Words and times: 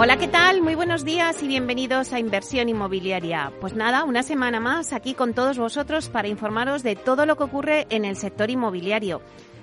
Hola, 0.00 0.16
¿qué 0.16 0.28
tal? 0.28 0.62
Muy 0.62 0.76
buenos 0.76 1.04
días 1.04 1.42
y 1.42 1.48
bienvenidos 1.48 2.12
a 2.12 2.20
Inversión 2.20 2.68
Inmobiliaria. 2.68 3.52
Pues 3.60 3.74
nada, 3.74 4.04
una 4.04 4.22
semana 4.22 4.60
más 4.60 4.92
aquí 4.92 5.12
con 5.12 5.34
todos 5.34 5.58
vosotros 5.58 6.08
para 6.08 6.28
informaros 6.28 6.84
de 6.84 6.94
todo 6.94 7.26
lo 7.26 7.36
que 7.36 7.42
ocurre 7.42 7.88
en 7.90 8.04
el 8.04 8.14
sector 8.14 8.48
inmobiliario. 8.48 9.20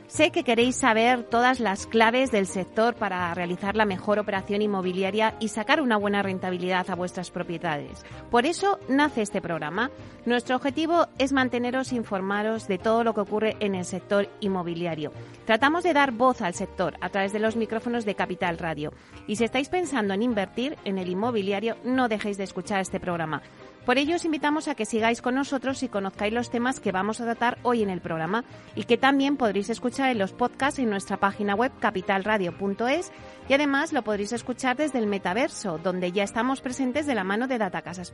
Sé 0.07 0.29
que 0.29 0.43
queréis 0.43 0.75
saber 0.75 1.23
todas 1.23 1.59
las 1.59 1.87
claves 1.87 2.31
del 2.31 2.45
sector 2.45 2.93
para 2.93 3.33
realizar 3.33 3.75
la 3.75 3.85
mejor 3.85 4.19
operación 4.19 4.61
inmobiliaria 4.61 5.33
y 5.39 5.47
sacar 5.47 5.81
una 5.81 5.97
buena 5.97 6.21
rentabilidad 6.21 6.89
a 6.91 6.95
vuestras 6.95 7.31
propiedades. 7.31 8.05
Por 8.29 8.45
eso 8.45 8.79
nace 8.87 9.23
este 9.23 9.41
programa. 9.41 9.89
Nuestro 10.25 10.57
objetivo 10.57 11.07
es 11.17 11.33
manteneros 11.33 11.91
informados 11.91 12.67
de 12.67 12.77
todo 12.77 13.03
lo 13.03 13.15
que 13.15 13.21
ocurre 13.21 13.57
en 13.59 13.73
el 13.73 13.83
sector 13.83 14.29
inmobiliario. 14.41 15.11
Tratamos 15.45 15.83
de 15.83 15.93
dar 15.93 16.11
voz 16.11 16.41
al 16.41 16.53
sector 16.53 16.95
a 17.01 17.09
través 17.09 17.33
de 17.33 17.39
los 17.39 17.55
micrófonos 17.55 18.05
de 18.05 18.15
Capital 18.15 18.59
Radio. 18.59 18.93
Y 19.25 19.37
si 19.37 19.43
estáis 19.43 19.69
pensando 19.69 20.13
en 20.13 20.21
invertir 20.21 20.77
en 20.85 20.99
el 20.99 21.09
inmobiliario, 21.09 21.77
no 21.83 22.09
dejéis 22.09 22.37
de 22.37 22.43
escuchar 22.43 22.79
este 22.79 22.99
programa. 22.99 23.41
Por 23.85 23.99
ello 23.99 24.15
os 24.15 24.25
invitamos 24.25 24.67
a 24.67 24.73
que 24.73 24.85
sigáis 24.85 25.21
con 25.21 25.35
nosotros 25.35 25.83
y 25.83 25.89
conozcáis 25.89 26.33
los 26.33 26.49
temas 26.49 26.79
que 26.79 26.91
vamos 26.91 27.21
a 27.21 27.25
tratar 27.25 27.59
hoy 27.61 27.83
en 27.83 27.91
el 27.91 28.01
programa 28.01 28.43
y 28.75 28.85
que 28.85 28.97
también 28.97 29.37
podréis 29.37 29.69
escuchar 29.69 29.94
en 29.99 30.19
los 30.19 30.33
podcasts 30.33 30.79
en 30.79 30.89
nuestra 30.89 31.17
página 31.17 31.55
web 31.55 31.71
capitalradio.es 31.79 33.11
y 33.47 33.53
además 33.53 33.93
lo 33.93 34.03
podréis 34.03 34.33
escuchar 34.33 34.75
desde 34.75 34.99
el 34.99 35.07
metaverso, 35.07 35.77
donde 35.77 36.11
ya 36.11 36.23
estamos 36.23 36.61
presentes 36.61 37.05
de 37.05 37.15
la 37.15 37.23
mano 37.23 37.47
de 37.47 37.57
Data 37.57 37.81
Casas. 37.81 38.11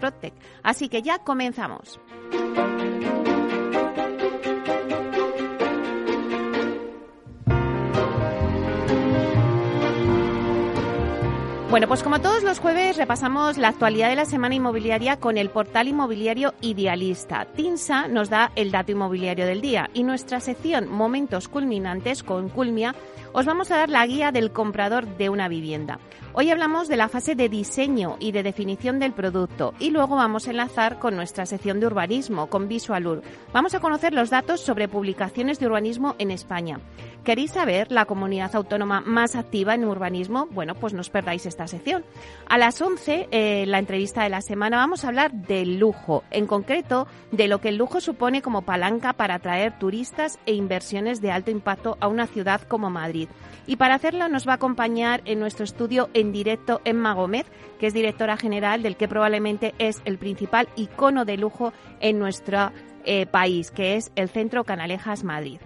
Así 0.63 0.89
que 0.89 1.01
ya 1.01 1.19
comenzamos. 1.19 1.99
Bueno, 11.71 11.87
pues 11.87 12.03
como 12.03 12.19
todos 12.19 12.43
los 12.43 12.59
jueves 12.59 12.97
repasamos 12.97 13.57
la 13.57 13.69
actualidad 13.69 14.09
de 14.09 14.17
la 14.17 14.25
semana 14.25 14.55
inmobiliaria 14.55 15.15
con 15.15 15.37
el 15.37 15.49
portal 15.49 15.87
inmobiliario 15.87 16.53
Idealista. 16.59 17.45
TINSA 17.45 18.09
nos 18.09 18.29
da 18.29 18.51
el 18.57 18.71
dato 18.71 18.91
inmobiliario 18.91 19.45
del 19.45 19.61
día 19.61 19.89
y 19.93 20.03
nuestra 20.03 20.41
sección 20.41 20.89
Momentos 20.91 21.47
Culminantes 21.47 22.23
con 22.23 22.49
Culmia 22.49 22.93
os 23.33 23.45
vamos 23.45 23.71
a 23.71 23.77
dar 23.77 23.89
la 23.89 24.05
guía 24.05 24.31
del 24.31 24.51
comprador 24.51 25.05
de 25.17 25.29
una 25.29 25.47
vivienda. 25.47 25.99
Hoy 26.33 26.49
hablamos 26.49 26.87
de 26.87 26.95
la 26.95 27.09
fase 27.09 27.35
de 27.35 27.49
diseño 27.49 28.15
y 28.19 28.31
de 28.31 28.43
definición 28.43 28.99
del 28.99 29.11
producto 29.11 29.73
y 29.79 29.89
luego 29.89 30.15
vamos 30.15 30.47
a 30.47 30.51
enlazar 30.51 30.97
con 30.97 31.15
nuestra 31.15 31.45
sección 31.45 31.79
de 31.79 31.87
urbanismo, 31.87 32.47
con 32.47 32.69
Visualur. 32.69 33.21
Vamos 33.51 33.75
a 33.75 33.81
conocer 33.81 34.13
los 34.13 34.29
datos 34.29 34.61
sobre 34.61 34.87
publicaciones 34.87 35.59
de 35.59 35.65
urbanismo 35.67 36.15
en 36.19 36.31
España. 36.31 36.79
¿Queréis 37.25 37.51
saber 37.51 37.91
la 37.91 38.05
comunidad 38.05 38.55
autónoma 38.55 39.01
más 39.01 39.35
activa 39.35 39.75
en 39.75 39.85
urbanismo? 39.85 40.47
Bueno, 40.51 40.73
pues 40.73 40.93
no 40.93 41.01
os 41.01 41.09
perdáis 41.09 41.45
esta 41.45 41.67
sección. 41.67 42.03
A 42.47 42.57
las 42.57 42.81
11, 42.81 43.27
eh, 43.29 43.65
la 43.67 43.77
entrevista 43.77 44.23
de 44.23 44.29
la 44.29 44.41
semana, 44.41 44.77
vamos 44.77 45.03
a 45.03 45.09
hablar 45.09 45.31
del 45.31 45.77
lujo, 45.77 46.23
en 46.31 46.47
concreto 46.47 47.07
de 47.31 47.47
lo 47.47 47.59
que 47.61 47.69
el 47.69 47.77
lujo 47.77 48.01
supone 48.01 48.41
como 48.41 48.63
palanca 48.63 49.13
para 49.13 49.35
atraer 49.35 49.77
turistas 49.77 50.39
e 50.45 50.53
inversiones 50.53 51.21
de 51.21 51.31
alto 51.31 51.51
impacto 51.51 51.97
a 51.99 52.07
una 52.07 52.25
ciudad 52.25 52.61
como 52.61 52.89
Madrid. 52.89 53.20
Y 53.67 53.75
para 53.75 53.95
hacerlo 53.95 54.27
nos 54.27 54.47
va 54.47 54.53
a 54.53 54.55
acompañar 54.55 55.21
en 55.25 55.39
nuestro 55.39 55.63
estudio 55.63 56.09
en 56.13 56.31
directo 56.31 56.81
Emma 56.85 57.13
Gómez, 57.13 57.45
que 57.79 57.87
es 57.87 57.93
directora 57.93 58.37
general 58.37 58.83
del 58.83 58.97
que 58.97 59.07
probablemente 59.07 59.73
es 59.77 60.01
el 60.05 60.17
principal 60.17 60.67
icono 60.75 61.25
de 61.25 61.37
lujo 61.37 61.73
en 61.99 62.19
nuestro 62.19 62.71
eh, 63.03 63.25
país, 63.25 63.71
que 63.71 63.95
es 63.95 64.11
el 64.15 64.29
Centro 64.29 64.63
Canalejas 64.63 65.23
Madrid. 65.23 65.59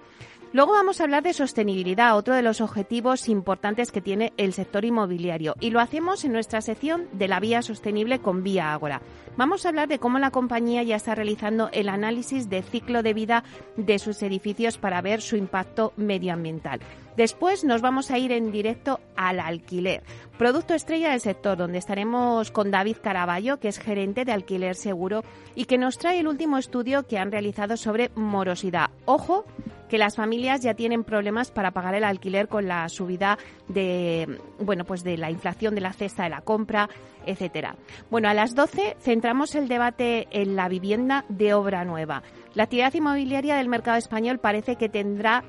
Luego 0.55 0.71
vamos 0.71 1.01
a 1.01 1.03
hablar 1.03 1.21
de 1.21 1.33
sostenibilidad, 1.33 2.15
otro 2.15 2.33
de 2.33 2.41
los 2.41 2.61
objetivos 2.61 3.27
importantes 3.27 3.91
que 3.91 3.99
tiene 3.99 4.31
el 4.37 4.53
sector 4.53 4.85
inmobiliario, 4.85 5.53
y 5.59 5.69
lo 5.69 5.81
hacemos 5.81 6.23
en 6.23 6.31
nuestra 6.31 6.61
sección 6.61 7.09
de 7.11 7.27
la 7.27 7.41
vía 7.41 7.61
sostenible 7.61 8.19
con 8.19 8.41
Vía 8.41 8.71
Ágora. 8.71 9.01
Vamos 9.37 9.65
a 9.65 9.69
hablar 9.69 9.89
de 9.89 9.99
cómo 9.99 10.17
la 10.17 10.31
compañía 10.31 10.81
ya 10.83 10.95
está 10.95 11.13
realizando 11.13 11.69
el 11.73 11.89
análisis 11.89 12.49
de 12.49 12.61
ciclo 12.61 13.03
de 13.03 13.13
vida 13.13 13.43
de 13.75 13.99
sus 13.99 14.23
edificios 14.23 14.77
para 14.77 15.01
ver 15.01 15.21
su 15.21 15.35
impacto 15.35 15.91
medioambiental. 15.97 16.79
Después 17.17 17.65
nos 17.65 17.81
vamos 17.81 18.11
a 18.11 18.17
ir 18.17 18.31
en 18.31 18.51
directo 18.51 18.99
al 19.17 19.41
alquiler, 19.41 20.03
producto 20.37 20.73
estrella 20.73 21.11
del 21.11 21.19
sector, 21.19 21.57
donde 21.57 21.77
estaremos 21.77 22.51
con 22.51 22.71
David 22.71 22.97
Caraballo, 23.01 23.59
que 23.59 23.67
es 23.67 23.79
gerente 23.79 24.23
de 24.23 24.31
alquiler 24.31 24.75
seguro 24.75 25.23
y 25.53 25.65
que 25.65 25.77
nos 25.77 25.97
trae 25.97 26.19
el 26.19 26.27
último 26.27 26.57
estudio 26.57 27.03
que 27.03 27.17
han 27.17 27.31
realizado 27.31 27.77
sobre 27.77 28.11
morosidad. 28.15 28.89
Ojo, 29.05 29.45
que 29.89 29.97
las 29.97 30.15
familias 30.15 30.61
ya 30.61 30.73
tienen 30.73 31.03
problemas 31.03 31.51
para 31.51 31.71
pagar 31.71 31.95
el 31.95 32.03
alquiler 32.03 32.47
con 32.47 32.67
la 32.67 32.89
subida 32.89 33.37
de 33.67 34.39
bueno 34.59 34.83
pues 34.83 35.03
de 35.03 35.17
la 35.17 35.29
inflación 35.29 35.75
de 35.75 35.81
la 35.81 35.93
cesta 35.93 36.23
de 36.23 36.29
la 36.29 36.41
compra 36.41 36.89
etcétera 37.25 37.75
bueno 38.09 38.27
a 38.27 38.33
las 38.33 38.55
12 38.55 38.97
centramos 38.99 39.24
el 39.55 39.67
debate 39.67 40.27
en 40.31 40.55
la 40.55 40.69
vivienda 40.69 41.25
de 41.29 41.53
obra 41.53 41.83
nueva 41.83 42.23
la 42.55 42.63
actividad 42.63 42.93
inmobiliaria 42.93 43.57
del 43.57 43.67
mercado 43.67 43.97
español 43.97 44.39
parece 44.39 44.77
que 44.77 44.87
tendrá 44.87 45.43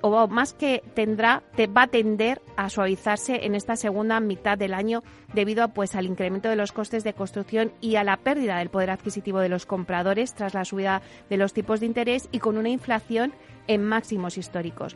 o 0.00 0.28
más 0.28 0.52
que 0.52 0.82
tendrá, 0.94 1.42
te 1.56 1.66
va 1.66 1.82
a 1.82 1.86
tender 1.88 2.40
a 2.56 2.68
suavizarse 2.68 3.46
en 3.46 3.54
esta 3.56 3.74
segunda 3.74 4.20
mitad 4.20 4.56
del 4.56 4.74
año 4.74 5.02
debido 5.34 5.64
a, 5.64 5.68
pues, 5.68 5.96
al 5.96 6.06
incremento 6.06 6.48
de 6.48 6.56
los 6.56 6.70
costes 6.70 7.02
de 7.02 7.14
construcción 7.14 7.72
y 7.80 7.96
a 7.96 8.04
la 8.04 8.16
pérdida 8.16 8.58
del 8.58 8.70
poder 8.70 8.90
adquisitivo 8.90 9.40
de 9.40 9.48
los 9.48 9.66
compradores 9.66 10.34
tras 10.34 10.54
la 10.54 10.64
subida 10.64 11.02
de 11.30 11.36
los 11.36 11.52
tipos 11.52 11.80
de 11.80 11.86
interés 11.86 12.28
y 12.30 12.38
con 12.38 12.58
una 12.58 12.68
inflación 12.68 13.32
en 13.66 13.84
máximos 13.84 14.38
históricos. 14.38 14.94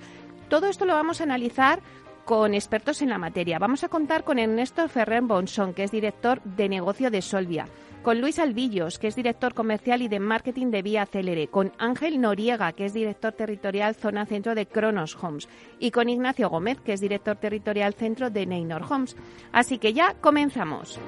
Todo 0.48 0.66
esto 0.66 0.84
lo 0.84 0.94
vamos 0.94 1.20
a 1.20 1.24
analizar 1.24 1.80
con 2.24 2.54
expertos 2.54 3.02
en 3.02 3.08
la 3.08 3.18
materia. 3.18 3.58
Vamos 3.58 3.82
a 3.82 3.88
contar 3.88 4.22
con 4.22 4.38
Ernesto 4.38 4.88
Ferrer 4.88 5.22
Bonson, 5.22 5.74
que 5.74 5.82
es 5.82 5.90
director 5.90 6.40
de 6.44 6.68
negocio 6.68 7.10
de 7.10 7.22
Solvia 7.22 7.66
con 8.02 8.20
Luis 8.20 8.38
Albillos, 8.38 8.98
que 8.98 9.06
es 9.06 9.16
director 9.16 9.54
comercial 9.54 10.02
y 10.02 10.08
de 10.08 10.20
marketing 10.20 10.70
de 10.70 10.82
Vía 10.82 11.06
Celere, 11.06 11.48
con 11.48 11.72
Ángel 11.78 12.20
Noriega, 12.20 12.72
que 12.72 12.84
es 12.84 12.92
director 12.92 13.32
territorial 13.32 13.94
zona 13.94 14.26
centro 14.26 14.54
de 14.54 14.66
Kronos 14.66 15.16
Homes, 15.22 15.48
y 15.78 15.90
con 15.90 16.08
Ignacio 16.08 16.50
Gómez, 16.50 16.80
que 16.80 16.92
es 16.92 17.00
director 17.00 17.36
territorial 17.36 17.94
centro 17.94 18.30
de 18.30 18.46
Neynor 18.46 18.82
Homes. 18.90 19.16
Así 19.52 19.78
que 19.78 19.92
ya 19.92 20.14
comenzamos. 20.20 20.98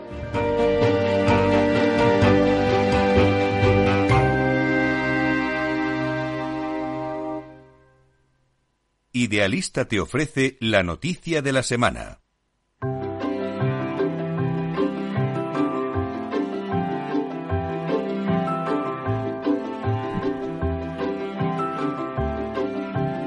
Idealista 9.13 9.87
te 9.87 10.01
ofrece 10.01 10.57
la 10.61 10.83
noticia 10.83 11.41
de 11.41 11.53
la 11.53 11.63
semana. 11.63 12.24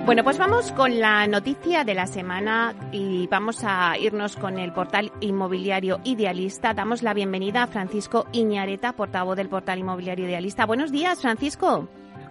Bueno, 0.08 0.24
pues 0.24 0.38
vamos 0.38 0.72
con 0.72 1.02
la 1.02 1.28
noticia 1.28 1.84
de 1.84 1.94
la 1.94 2.08
semana 2.08 2.74
y 2.94 3.28
vamos 3.28 3.66
a 3.66 3.98
irnos 3.98 4.38
con 4.38 4.58
el 4.58 4.72
portal 4.72 5.12
inmobiliario 5.20 6.00
Idealista. 6.06 6.74
Damos 6.74 7.04
la 7.04 7.14
bienvenida 7.14 7.64
a 7.64 7.68
Francisco 7.68 8.26
Iñareta, 8.32 8.94
portavoz 8.94 9.36
del 9.36 9.50
portal 9.50 9.80
inmobiliario 9.80 10.26
Idealista. 10.26 10.66
Buenos 10.66 10.94
días, 10.94 11.20
Francisco. 11.20 11.90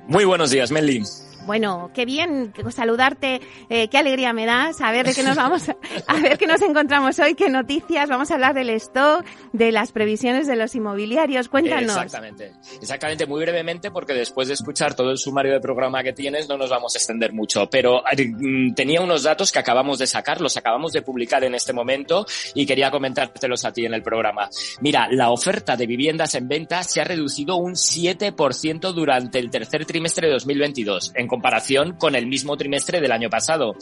Muy 0.09 0.25
buenos 0.25 0.50
días, 0.50 0.72
Meli. 0.72 1.03
Bueno, 1.46 1.90
qué 1.94 2.04
bien 2.04 2.52
saludarte, 2.70 3.40
eh, 3.70 3.88
qué 3.88 3.98
alegría 3.98 4.32
me 4.32 4.46
da 4.46 4.72
saber 4.72 5.06
de 5.06 5.14
qué 5.14 5.22
nos 5.22 5.37
vamos, 5.37 5.69
a 6.06 6.20
ver 6.20 6.37
qué 6.38 6.46
nos 6.48 6.60
encontramos 6.60 7.19
hoy, 7.20 7.34
qué 7.34 7.48
noticias, 7.48 8.08
vamos 8.08 8.32
a 8.32 8.34
hablar 8.34 8.52
del 8.52 8.70
stock, 8.70 9.25
de 9.52 9.70
las 9.70 9.93
previsiones 9.93 10.48
de 10.48 10.56
los 10.56 10.75
inmobiliarios, 10.75 11.48
cuéntanos. 11.48 11.96
Exactamente, 11.96 12.52
exactamente, 12.81 13.26
muy 13.26 13.40
brevemente 13.43 13.93
porque 13.93 14.12
después 14.12 14.48
de 14.48 14.54
escuchar 14.54 14.94
todo 14.94 15.12
el 15.12 15.19
sumario 15.19 15.52
de 15.52 15.60
programa 15.60 16.02
que 16.02 16.12
tienes 16.12 16.48
no 16.48 16.56
nos 16.56 16.69
vamos 16.69 16.94
a 16.94 16.98
extender 16.98 17.32
mucho, 17.32 17.70
pero 17.70 18.02
mm, 18.02 18.75
tenía 18.75 19.00
unos 19.00 19.22
datos 19.22 19.52
que 19.52 19.60
acabamos 19.60 20.00
de 20.00 20.08
sacar, 20.08 20.40
los 20.40 20.56
acabamos 20.56 20.93
de 20.93 21.02
publicar 21.02 21.44
en 21.44 21.54
este 21.54 21.72
momento 21.72 22.26
y 22.54 22.66
quería 22.66 22.90
comentártelos 22.90 23.64
a 23.64 23.72
ti 23.72 23.87
en 23.87 23.94
el 23.94 24.02
programa. 24.02 24.48
Mira, 24.81 25.06
la 25.10 25.31
oferta 25.31 25.76
de 25.76 25.87
viviendas 25.87 26.34
en 26.34 26.48
venta 26.48 26.82
se 26.82 27.00
ha 27.00 27.04
reducido 27.04 27.56
un 27.56 27.75
7% 27.75 28.93
durante 28.93 29.38
el 29.38 29.48
tercer 29.50 29.87
trimestre 29.87 30.26
de 30.26 30.32
2022, 30.34 31.12
en 31.14 31.28
comparación 31.37 31.93
con 31.99 32.15
el 32.15 32.27
mismo 32.27 32.56
trimestre 32.56 32.99
del 32.99 33.12
año 33.12 33.29
pasado. 33.29 33.75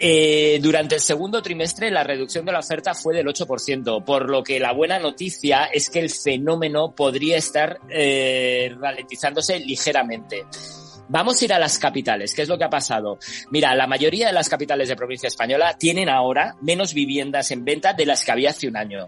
Eh, 0.00 0.58
durante 0.62 0.94
el 0.94 1.00
segundo 1.00 1.42
trimestre 1.42 1.90
la 1.90 2.04
reducción 2.04 2.46
de 2.46 2.52
la 2.52 2.60
oferta 2.60 2.94
fue 2.94 3.14
del 3.14 3.26
8%, 3.26 4.02
por 4.02 4.30
lo 4.30 4.42
que 4.42 4.58
la 4.58 4.72
buena 4.72 4.98
noticia 4.98 5.64
es 5.64 5.90
que 5.90 5.98
el 6.00 6.08
fenómeno 6.08 6.94
podría 6.94 7.36
estar 7.36 7.80
eh, 7.90 8.74
ralentizándose 8.80 9.58
ligeramente. 9.60 10.46
Vamos 11.08 11.40
a 11.40 11.44
ir 11.44 11.52
a 11.54 11.58
las 11.58 11.78
capitales. 11.78 12.34
¿Qué 12.34 12.42
es 12.42 12.48
lo 12.48 12.58
que 12.58 12.64
ha 12.64 12.70
pasado? 12.70 13.18
Mira, 13.50 13.74
la 13.74 13.86
mayoría 13.86 14.26
de 14.26 14.32
las 14.32 14.48
capitales 14.48 14.88
de 14.88 14.96
provincia 14.96 15.26
española 15.26 15.76
tienen 15.78 16.08
ahora 16.10 16.56
menos 16.60 16.92
viviendas 16.92 17.50
en 17.50 17.64
venta 17.64 17.94
de 17.94 18.04
las 18.04 18.24
que 18.24 18.32
había 18.32 18.50
hace 18.50 18.68
un 18.68 18.76
año. 18.76 19.06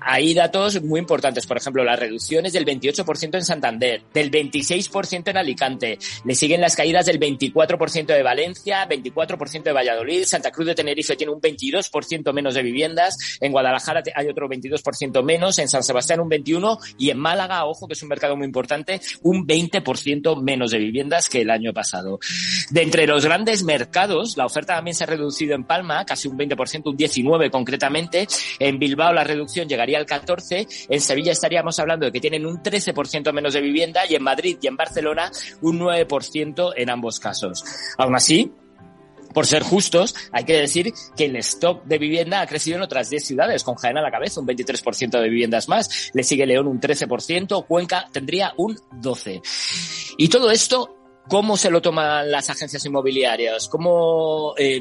Hay 0.00 0.32
datos 0.32 0.82
muy 0.82 1.00
importantes. 1.00 1.46
Por 1.46 1.58
ejemplo, 1.58 1.84
las 1.84 1.98
reducciones 1.98 2.54
del 2.54 2.64
28% 2.64 3.34
en 3.34 3.44
Santander, 3.44 4.02
del 4.12 4.30
26% 4.30 5.28
en 5.28 5.36
Alicante. 5.36 5.98
Le 6.24 6.34
siguen 6.34 6.62
las 6.62 6.76
caídas 6.76 7.06
del 7.06 7.20
24% 7.20 8.06
de 8.06 8.22
Valencia, 8.22 8.88
24% 8.88 9.62
de 9.62 9.72
Valladolid. 9.72 10.24
Santa 10.24 10.50
Cruz 10.50 10.68
de 10.68 10.74
Tenerife 10.74 11.14
tiene 11.16 11.32
un 11.32 11.40
22% 11.40 12.32
menos 12.32 12.54
de 12.54 12.62
viviendas. 12.62 13.38
En 13.40 13.52
Guadalajara 13.52 14.02
hay 14.14 14.28
otro 14.28 14.48
22% 14.48 15.22
menos. 15.22 15.58
En 15.58 15.68
San 15.68 15.82
Sebastián 15.82 16.20
un 16.20 16.30
21% 16.30 16.78
y 16.98 17.10
en 17.10 17.18
Málaga, 17.18 17.66
ojo 17.66 17.86
que 17.86 17.92
es 17.92 18.02
un 18.02 18.08
mercado 18.08 18.36
muy 18.36 18.46
importante, 18.46 19.00
un 19.22 19.46
20% 19.46 20.42
menos 20.42 20.70
de 20.70 20.78
viviendas 20.78 21.28
que 21.34 21.42
el 21.42 21.50
año 21.50 21.72
pasado. 21.72 22.20
De 22.70 22.82
entre 22.82 23.08
los 23.08 23.24
grandes 23.24 23.64
mercados, 23.64 24.36
la 24.36 24.46
oferta 24.46 24.76
también 24.76 24.94
se 24.94 25.02
ha 25.02 25.08
reducido 25.08 25.56
en 25.56 25.64
Palma, 25.64 26.04
casi 26.04 26.28
un 26.28 26.38
20%, 26.38 26.82
un 26.86 26.96
19% 26.96 27.50
concretamente. 27.50 28.28
En 28.60 28.78
Bilbao 28.78 29.12
la 29.12 29.24
reducción 29.24 29.68
llegaría 29.68 29.98
al 29.98 30.06
14%. 30.06 30.86
En 30.88 31.00
Sevilla 31.00 31.32
estaríamos 31.32 31.76
hablando 31.80 32.06
de 32.06 32.12
que 32.12 32.20
tienen 32.20 32.46
un 32.46 32.62
13% 32.62 33.32
menos 33.32 33.54
de 33.54 33.60
vivienda 33.60 34.02
y 34.08 34.14
en 34.14 34.22
Madrid 34.22 34.58
y 34.62 34.68
en 34.68 34.76
Barcelona 34.76 35.28
un 35.60 35.80
9% 35.80 36.72
en 36.76 36.90
ambos 36.90 37.18
casos. 37.18 37.64
Aún 37.98 38.14
así, 38.14 38.52
por 39.34 39.46
ser 39.46 39.64
justos, 39.64 40.14
hay 40.30 40.44
que 40.44 40.56
decir 40.56 40.94
que 41.16 41.24
el 41.24 41.36
stock 41.36 41.84
de 41.84 41.98
vivienda 41.98 42.40
ha 42.40 42.46
crecido 42.46 42.76
en 42.76 42.84
otras 42.84 43.10
10 43.10 43.26
ciudades, 43.26 43.64
con 43.64 43.74
Jaén 43.74 43.98
a 43.98 44.02
la 44.02 44.10
cabeza, 44.12 44.40
un 44.40 44.46
23% 44.46 45.20
de 45.20 45.28
viviendas 45.28 45.68
más, 45.68 46.10
le 46.14 46.22
sigue 46.22 46.46
León 46.46 46.68
un 46.68 46.80
13%, 46.80 47.66
Cuenca 47.66 48.06
tendría 48.12 48.54
un 48.56 48.76
12%. 49.02 49.42
Y 50.16 50.28
todo 50.28 50.50
esto 50.52 50.93
¿Cómo 51.28 51.56
se 51.56 51.70
lo 51.70 51.80
toman 51.80 52.30
las 52.30 52.50
agencias 52.50 52.84
inmobiliarias? 52.84 53.68
¿Cómo, 53.68 54.54
eh, 54.58 54.80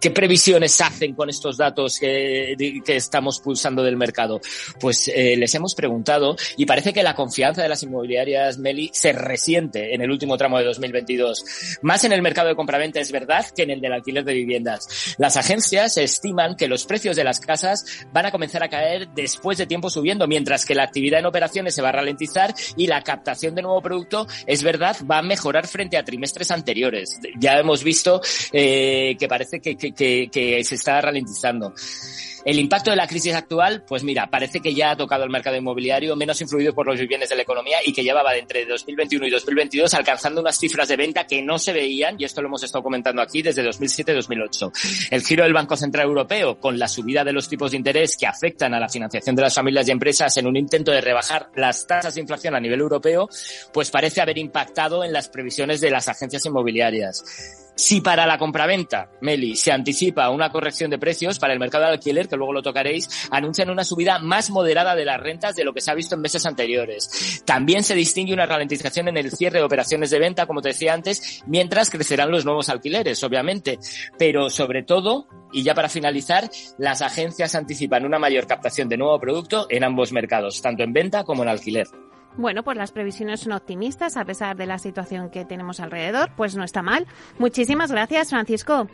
qué, 0.00 0.10
previsiones 0.10 0.80
hacen 0.80 1.14
con 1.14 1.30
estos 1.30 1.56
datos 1.56 1.98
que, 1.98 2.56
que 2.84 2.96
estamos 2.96 3.38
pulsando 3.38 3.84
del 3.84 3.96
mercado? 3.96 4.40
Pues 4.80 5.08
eh, 5.08 5.36
les 5.36 5.54
hemos 5.54 5.76
preguntado 5.76 6.36
y 6.56 6.66
parece 6.66 6.92
que 6.92 7.04
la 7.04 7.14
confianza 7.14 7.62
de 7.62 7.68
las 7.68 7.82
inmobiliarias, 7.84 8.58
Meli, 8.58 8.90
se 8.92 9.12
resiente 9.12 9.94
en 9.94 10.02
el 10.02 10.10
último 10.10 10.36
tramo 10.36 10.58
de 10.58 10.64
2022. 10.64 11.78
Más 11.82 12.02
en 12.02 12.12
el 12.12 12.22
mercado 12.22 12.48
de 12.48 12.56
compraventa 12.56 12.98
es 12.98 13.12
verdad 13.12 13.46
que 13.54 13.62
en 13.62 13.70
el 13.70 13.80
del 13.80 13.92
alquiler 13.92 14.24
de 14.24 14.34
viviendas. 14.34 15.14
Las 15.18 15.36
agencias 15.36 15.96
estiman 15.98 16.56
que 16.56 16.66
los 16.66 16.84
precios 16.84 17.14
de 17.14 17.22
las 17.22 17.38
casas 17.38 18.06
van 18.12 18.26
a 18.26 18.32
comenzar 18.32 18.64
a 18.64 18.68
caer 18.68 19.08
después 19.14 19.56
de 19.56 19.66
tiempo 19.66 19.88
subiendo, 19.88 20.26
mientras 20.26 20.64
que 20.64 20.74
la 20.74 20.82
actividad 20.82 21.20
en 21.20 21.26
operaciones 21.26 21.76
se 21.76 21.82
va 21.82 21.90
a 21.90 21.92
ralentizar 21.92 22.54
y 22.76 22.88
la 22.88 23.02
captación 23.02 23.54
de 23.54 23.62
nuevo 23.62 23.80
producto, 23.80 24.26
es 24.46 24.64
verdad, 24.64 24.96
va 25.08 25.18
a 25.18 25.27
mejorar 25.28 25.68
frente 25.68 25.96
a 25.96 26.04
trimestres 26.04 26.50
anteriores. 26.50 27.20
Ya 27.38 27.58
hemos 27.58 27.84
visto 27.84 28.20
eh, 28.52 29.16
que 29.18 29.28
parece 29.28 29.60
que, 29.60 29.76
que, 29.76 30.64
se 30.64 30.74
está 30.74 31.00
ralentizando. 31.00 31.72
El 32.48 32.58
impacto 32.58 32.88
de 32.88 32.96
la 32.96 33.06
crisis 33.06 33.34
actual, 33.34 33.84
pues 33.86 34.02
mira, 34.02 34.30
parece 34.30 34.60
que 34.60 34.72
ya 34.72 34.92
ha 34.92 34.96
tocado 34.96 35.22
el 35.22 35.28
mercado 35.28 35.54
inmobiliario, 35.54 36.16
menos 36.16 36.40
influido 36.40 36.74
por 36.74 36.86
los 36.86 36.98
bienes 37.06 37.28
de 37.28 37.36
la 37.36 37.42
economía 37.42 37.76
y 37.84 37.92
que 37.92 38.02
llevaba 38.02 38.32
de 38.32 38.38
entre 38.38 38.64
2021 38.64 39.26
y 39.26 39.30
2022 39.30 39.92
alcanzando 39.92 40.40
unas 40.40 40.56
cifras 40.56 40.88
de 40.88 40.96
venta 40.96 41.26
que 41.26 41.42
no 41.42 41.58
se 41.58 41.74
veían, 41.74 42.16
y 42.18 42.24
esto 42.24 42.40
lo 42.40 42.48
hemos 42.48 42.62
estado 42.62 42.82
comentando 42.82 43.20
aquí 43.20 43.42
desde 43.42 43.62
2007-2008. 43.62 45.08
El 45.10 45.22
giro 45.24 45.44
del 45.44 45.52
Banco 45.52 45.76
Central 45.76 46.06
Europeo 46.06 46.58
con 46.58 46.78
la 46.78 46.88
subida 46.88 47.22
de 47.22 47.34
los 47.34 47.50
tipos 47.50 47.72
de 47.72 47.76
interés 47.76 48.16
que 48.16 48.26
afectan 48.26 48.72
a 48.72 48.80
la 48.80 48.88
financiación 48.88 49.36
de 49.36 49.42
las 49.42 49.54
familias 49.54 49.86
y 49.86 49.90
empresas 49.90 50.34
en 50.38 50.46
un 50.46 50.56
intento 50.56 50.90
de 50.90 51.02
rebajar 51.02 51.50
las 51.54 51.86
tasas 51.86 52.14
de 52.14 52.22
inflación 52.22 52.54
a 52.54 52.60
nivel 52.60 52.80
europeo, 52.80 53.28
pues 53.74 53.90
parece 53.90 54.22
haber 54.22 54.38
impactado 54.38 55.04
en 55.04 55.12
las 55.12 55.28
previsiones 55.28 55.82
de 55.82 55.90
las 55.90 56.08
agencias 56.08 56.46
inmobiliarias. 56.46 57.67
Si 57.78 58.00
para 58.00 58.26
la 58.26 58.38
compraventa, 58.38 59.08
Meli, 59.20 59.54
se 59.54 59.70
anticipa 59.70 60.30
una 60.30 60.50
corrección 60.50 60.90
de 60.90 60.98
precios 60.98 61.38
para 61.38 61.52
el 61.52 61.60
mercado 61.60 61.84
de 61.84 61.92
alquiler, 61.92 62.28
que 62.28 62.36
luego 62.36 62.52
lo 62.52 62.60
tocaréis, 62.60 63.28
anuncian 63.30 63.70
una 63.70 63.84
subida 63.84 64.18
más 64.18 64.50
moderada 64.50 64.96
de 64.96 65.04
las 65.04 65.20
rentas 65.20 65.54
de 65.54 65.62
lo 65.62 65.72
que 65.72 65.80
se 65.80 65.92
ha 65.92 65.94
visto 65.94 66.16
en 66.16 66.20
meses 66.20 66.44
anteriores. 66.44 67.40
También 67.46 67.84
se 67.84 67.94
distingue 67.94 68.34
una 68.34 68.46
ralentización 68.46 69.06
en 69.06 69.16
el 69.16 69.30
cierre 69.30 69.60
de 69.60 69.64
operaciones 69.64 70.10
de 70.10 70.18
venta, 70.18 70.46
como 70.46 70.60
te 70.60 70.70
decía 70.70 70.92
antes, 70.92 71.44
mientras 71.46 71.88
crecerán 71.88 72.32
los 72.32 72.44
nuevos 72.44 72.68
alquileres, 72.68 73.22
obviamente. 73.22 73.78
Pero 74.18 74.50
sobre 74.50 74.82
todo, 74.82 75.28
y 75.52 75.62
ya 75.62 75.76
para 75.76 75.88
finalizar, 75.88 76.50
las 76.78 77.00
agencias 77.00 77.54
anticipan 77.54 78.04
una 78.04 78.18
mayor 78.18 78.48
captación 78.48 78.88
de 78.88 78.96
nuevo 78.96 79.20
producto 79.20 79.68
en 79.70 79.84
ambos 79.84 80.10
mercados, 80.10 80.60
tanto 80.60 80.82
en 80.82 80.92
venta 80.92 81.22
como 81.22 81.44
en 81.44 81.50
alquiler. 81.50 81.86
Bueno, 82.36 82.62
pues 82.62 82.76
las 82.76 82.92
previsiones 82.92 83.40
son 83.40 83.52
optimistas 83.52 84.16
a 84.16 84.24
pesar 84.24 84.56
de 84.56 84.66
la 84.66 84.78
situación 84.78 85.30
que 85.30 85.44
tenemos 85.44 85.80
alrededor, 85.80 86.30
pues 86.36 86.56
no 86.56 86.64
está 86.64 86.82
mal. 86.82 87.06
Muchísimas 87.38 87.90
gracias, 87.90 88.30
Francisco. 88.30 88.88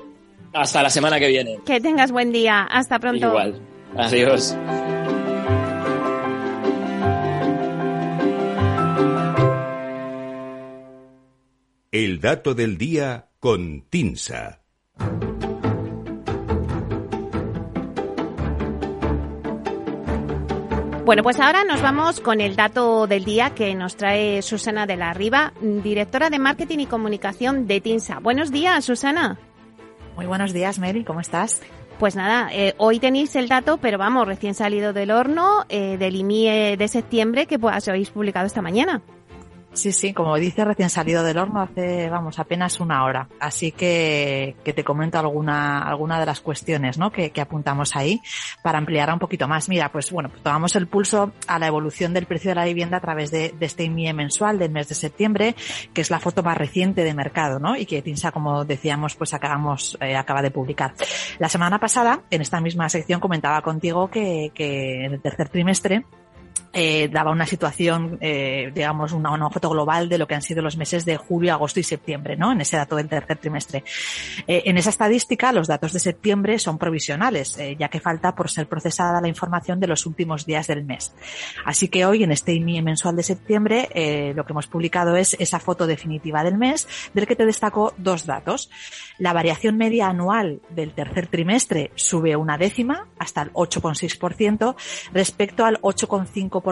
Hasta 0.52 0.82
la 0.82 0.90
semana 0.90 1.18
que 1.18 1.28
viene. 1.28 1.58
Que 1.66 1.80
tengas 1.80 2.12
buen 2.12 2.32
día. 2.32 2.62
Hasta 2.62 2.98
pronto. 2.98 3.28
Igual. 3.28 3.60
Adiós. 3.96 4.56
El 11.90 12.20
dato 12.20 12.54
del 12.54 12.76
día 12.76 13.28
con 13.38 13.82
Tinsa. 13.88 14.63
Bueno, 21.04 21.22
pues 21.22 21.38
ahora 21.38 21.64
nos 21.64 21.82
vamos 21.82 22.20
con 22.20 22.40
el 22.40 22.56
dato 22.56 23.06
del 23.06 23.26
día 23.26 23.50
que 23.50 23.74
nos 23.74 23.94
trae 23.94 24.40
Susana 24.40 24.86
de 24.86 24.96
la 24.96 25.12
Riva, 25.12 25.52
directora 25.60 26.30
de 26.30 26.38
Marketing 26.38 26.78
y 26.78 26.86
Comunicación 26.86 27.66
de 27.66 27.82
TINSA. 27.82 28.20
Buenos 28.20 28.50
días, 28.50 28.86
Susana. 28.86 29.38
Muy 30.16 30.24
buenos 30.24 30.54
días, 30.54 30.78
Mary, 30.78 31.04
¿cómo 31.04 31.20
estás? 31.20 31.60
Pues 31.98 32.16
nada, 32.16 32.48
eh, 32.54 32.74
hoy 32.78 33.00
tenéis 33.00 33.36
el 33.36 33.48
dato, 33.48 33.76
pero 33.76 33.98
vamos, 33.98 34.26
recién 34.26 34.54
salido 34.54 34.94
del 34.94 35.10
horno 35.10 35.66
eh, 35.68 35.98
del 35.98 36.16
IMIE 36.16 36.78
de 36.78 36.88
septiembre 36.88 37.44
que 37.44 37.58
pues, 37.58 37.86
habéis 37.86 38.08
publicado 38.08 38.46
esta 38.46 38.62
mañana. 38.62 39.02
Sí, 39.74 39.92
sí, 39.92 40.14
como 40.14 40.36
dice, 40.36 40.64
recién 40.64 40.88
salido 40.88 41.24
del 41.24 41.36
horno 41.36 41.60
hace, 41.60 42.08
vamos, 42.08 42.38
apenas 42.38 42.78
una 42.78 43.04
hora. 43.04 43.28
Así 43.40 43.72
que, 43.72 44.54
que 44.64 44.72
te 44.72 44.84
comento 44.84 45.18
alguna, 45.18 45.80
alguna 45.82 46.20
de 46.20 46.26
las 46.26 46.40
cuestiones, 46.40 46.96
¿no? 46.96 47.10
Que, 47.10 47.30
que 47.30 47.40
apuntamos 47.40 47.96
ahí 47.96 48.22
para 48.62 48.78
ampliar 48.78 49.12
un 49.12 49.18
poquito 49.18 49.48
más. 49.48 49.68
Mira, 49.68 49.90
pues 49.90 50.12
bueno, 50.12 50.28
pues 50.28 50.42
tomamos 50.42 50.76
el 50.76 50.86
pulso 50.86 51.32
a 51.48 51.58
la 51.58 51.66
evolución 51.66 52.14
del 52.14 52.26
precio 52.26 52.52
de 52.52 52.54
la 52.54 52.64
vivienda 52.64 52.98
a 52.98 53.00
través 53.00 53.32
de, 53.32 53.52
de 53.58 53.66
este 53.66 53.82
IMIE 53.84 54.12
mensual 54.12 54.60
del 54.60 54.70
mes 54.70 54.88
de 54.88 54.94
septiembre, 54.94 55.56
que 55.92 56.00
es 56.00 56.10
la 56.10 56.20
foto 56.20 56.44
más 56.44 56.56
reciente 56.56 57.02
de 57.02 57.12
mercado, 57.12 57.58
¿no? 57.58 57.76
Y 57.76 57.84
que 57.84 58.00
TINSA, 58.00 58.30
como 58.30 58.64
decíamos, 58.64 59.16
pues 59.16 59.34
acabamos, 59.34 59.98
eh, 60.00 60.16
acaba 60.16 60.40
de 60.40 60.52
publicar. 60.52 60.94
La 61.40 61.48
semana 61.48 61.80
pasada, 61.80 62.22
en 62.30 62.42
esta 62.42 62.60
misma 62.60 62.88
sección, 62.88 63.18
comentaba 63.18 63.60
contigo 63.62 64.08
que, 64.08 64.52
que 64.54 65.04
en 65.04 65.14
el 65.14 65.20
tercer 65.20 65.48
trimestre, 65.48 66.04
eh, 66.74 67.08
daba 67.08 67.30
una 67.30 67.46
situación, 67.46 68.18
eh, 68.20 68.70
digamos, 68.74 69.12
una, 69.12 69.30
una, 69.30 69.48
foto 69.50 69.70
global 69.70 70.08
de 70.08 70.18
lo 70.18 70.26
que 70.26 70.34
han 70.34 70.42
sido 70.42 70.62
los 70.62 70.76
meses 70.76 71.04
de 71.04 71.16
julio, 71.16 71.52
agosto 71.52 71.80
y 71.80 71.84
septiembre, 71.84 72.36
¿no? 72.36 72.52
En 72.52 72.60
ese 72.60 72.76
dato 72.76 72.96
del 72.96 73.08
tercer 73.08 73.38
trimestre. 73.38 73.84
Eh, 74.46 74.62
en 74.66 74.76
esa 74.76 74.90
estadística, 74.90 75.52
los 75.52 75.68
datos 75.68 75.92
de 75.92 76.00
septiembre 76.00 76.58
son 76.58 76.78
provisionales, 76.78 77.56
eh, 77.58 77.76
ya 77.78 77.88
que 77.88 78.00
falta 78.00 78.34
por 78.34 78.50
ser 78.50 78.66
procesada 78.66 79.20
la 79.20 79.28
información 79.28 79.80
de 79.80 79.86
los 79.86 80.06
últimos 80.06 80.46
días 80.46 80.66
del 80.66 80.84
mes. 80.84 81.14
Así 81.64 81.88
que 81.88 82.06
hoy, 82.06 82.24
en 82.24 82.32
este 82.32 82.52
IMIE 82.52 82.82
mensual 82.82 83.16
de 83.16 83.22
septiembre, 83.22 83.88
eh, 83.94 84.32
lo 84.34 84.44
que 84.44 84.52
hemos 84.52 84.66
publicado 84.66 85.16
es 85.16 85.36
esa 85.38 85.60
foto 85.60 85.86
definitiva 85.86 86.42
del 86.42 86.58
mes, 86.58 86.88
del 87.14 87.26
que 87.26 87.36
te 87.36 87.46
destaco 87.46 87.94
dos 87.96 88.26
datos. 88.26 88.70
La 89.18 89.32
variación 89.32 89.76
media 89.76 90.08
anual 90.08 90.60
del 90.70 90.92
tercer 90.92 91.28
trimestre 91.28 91.92
sube 91.94 92.34
una 92.36 92.58
décima, 92.58 93.08
hasta 93.18 93.42
el 93.42 93.52
8,6%, 93.52 94.74
respecto 95.12 95.64
al 95.64 95.80
8,5% 95.80 96.63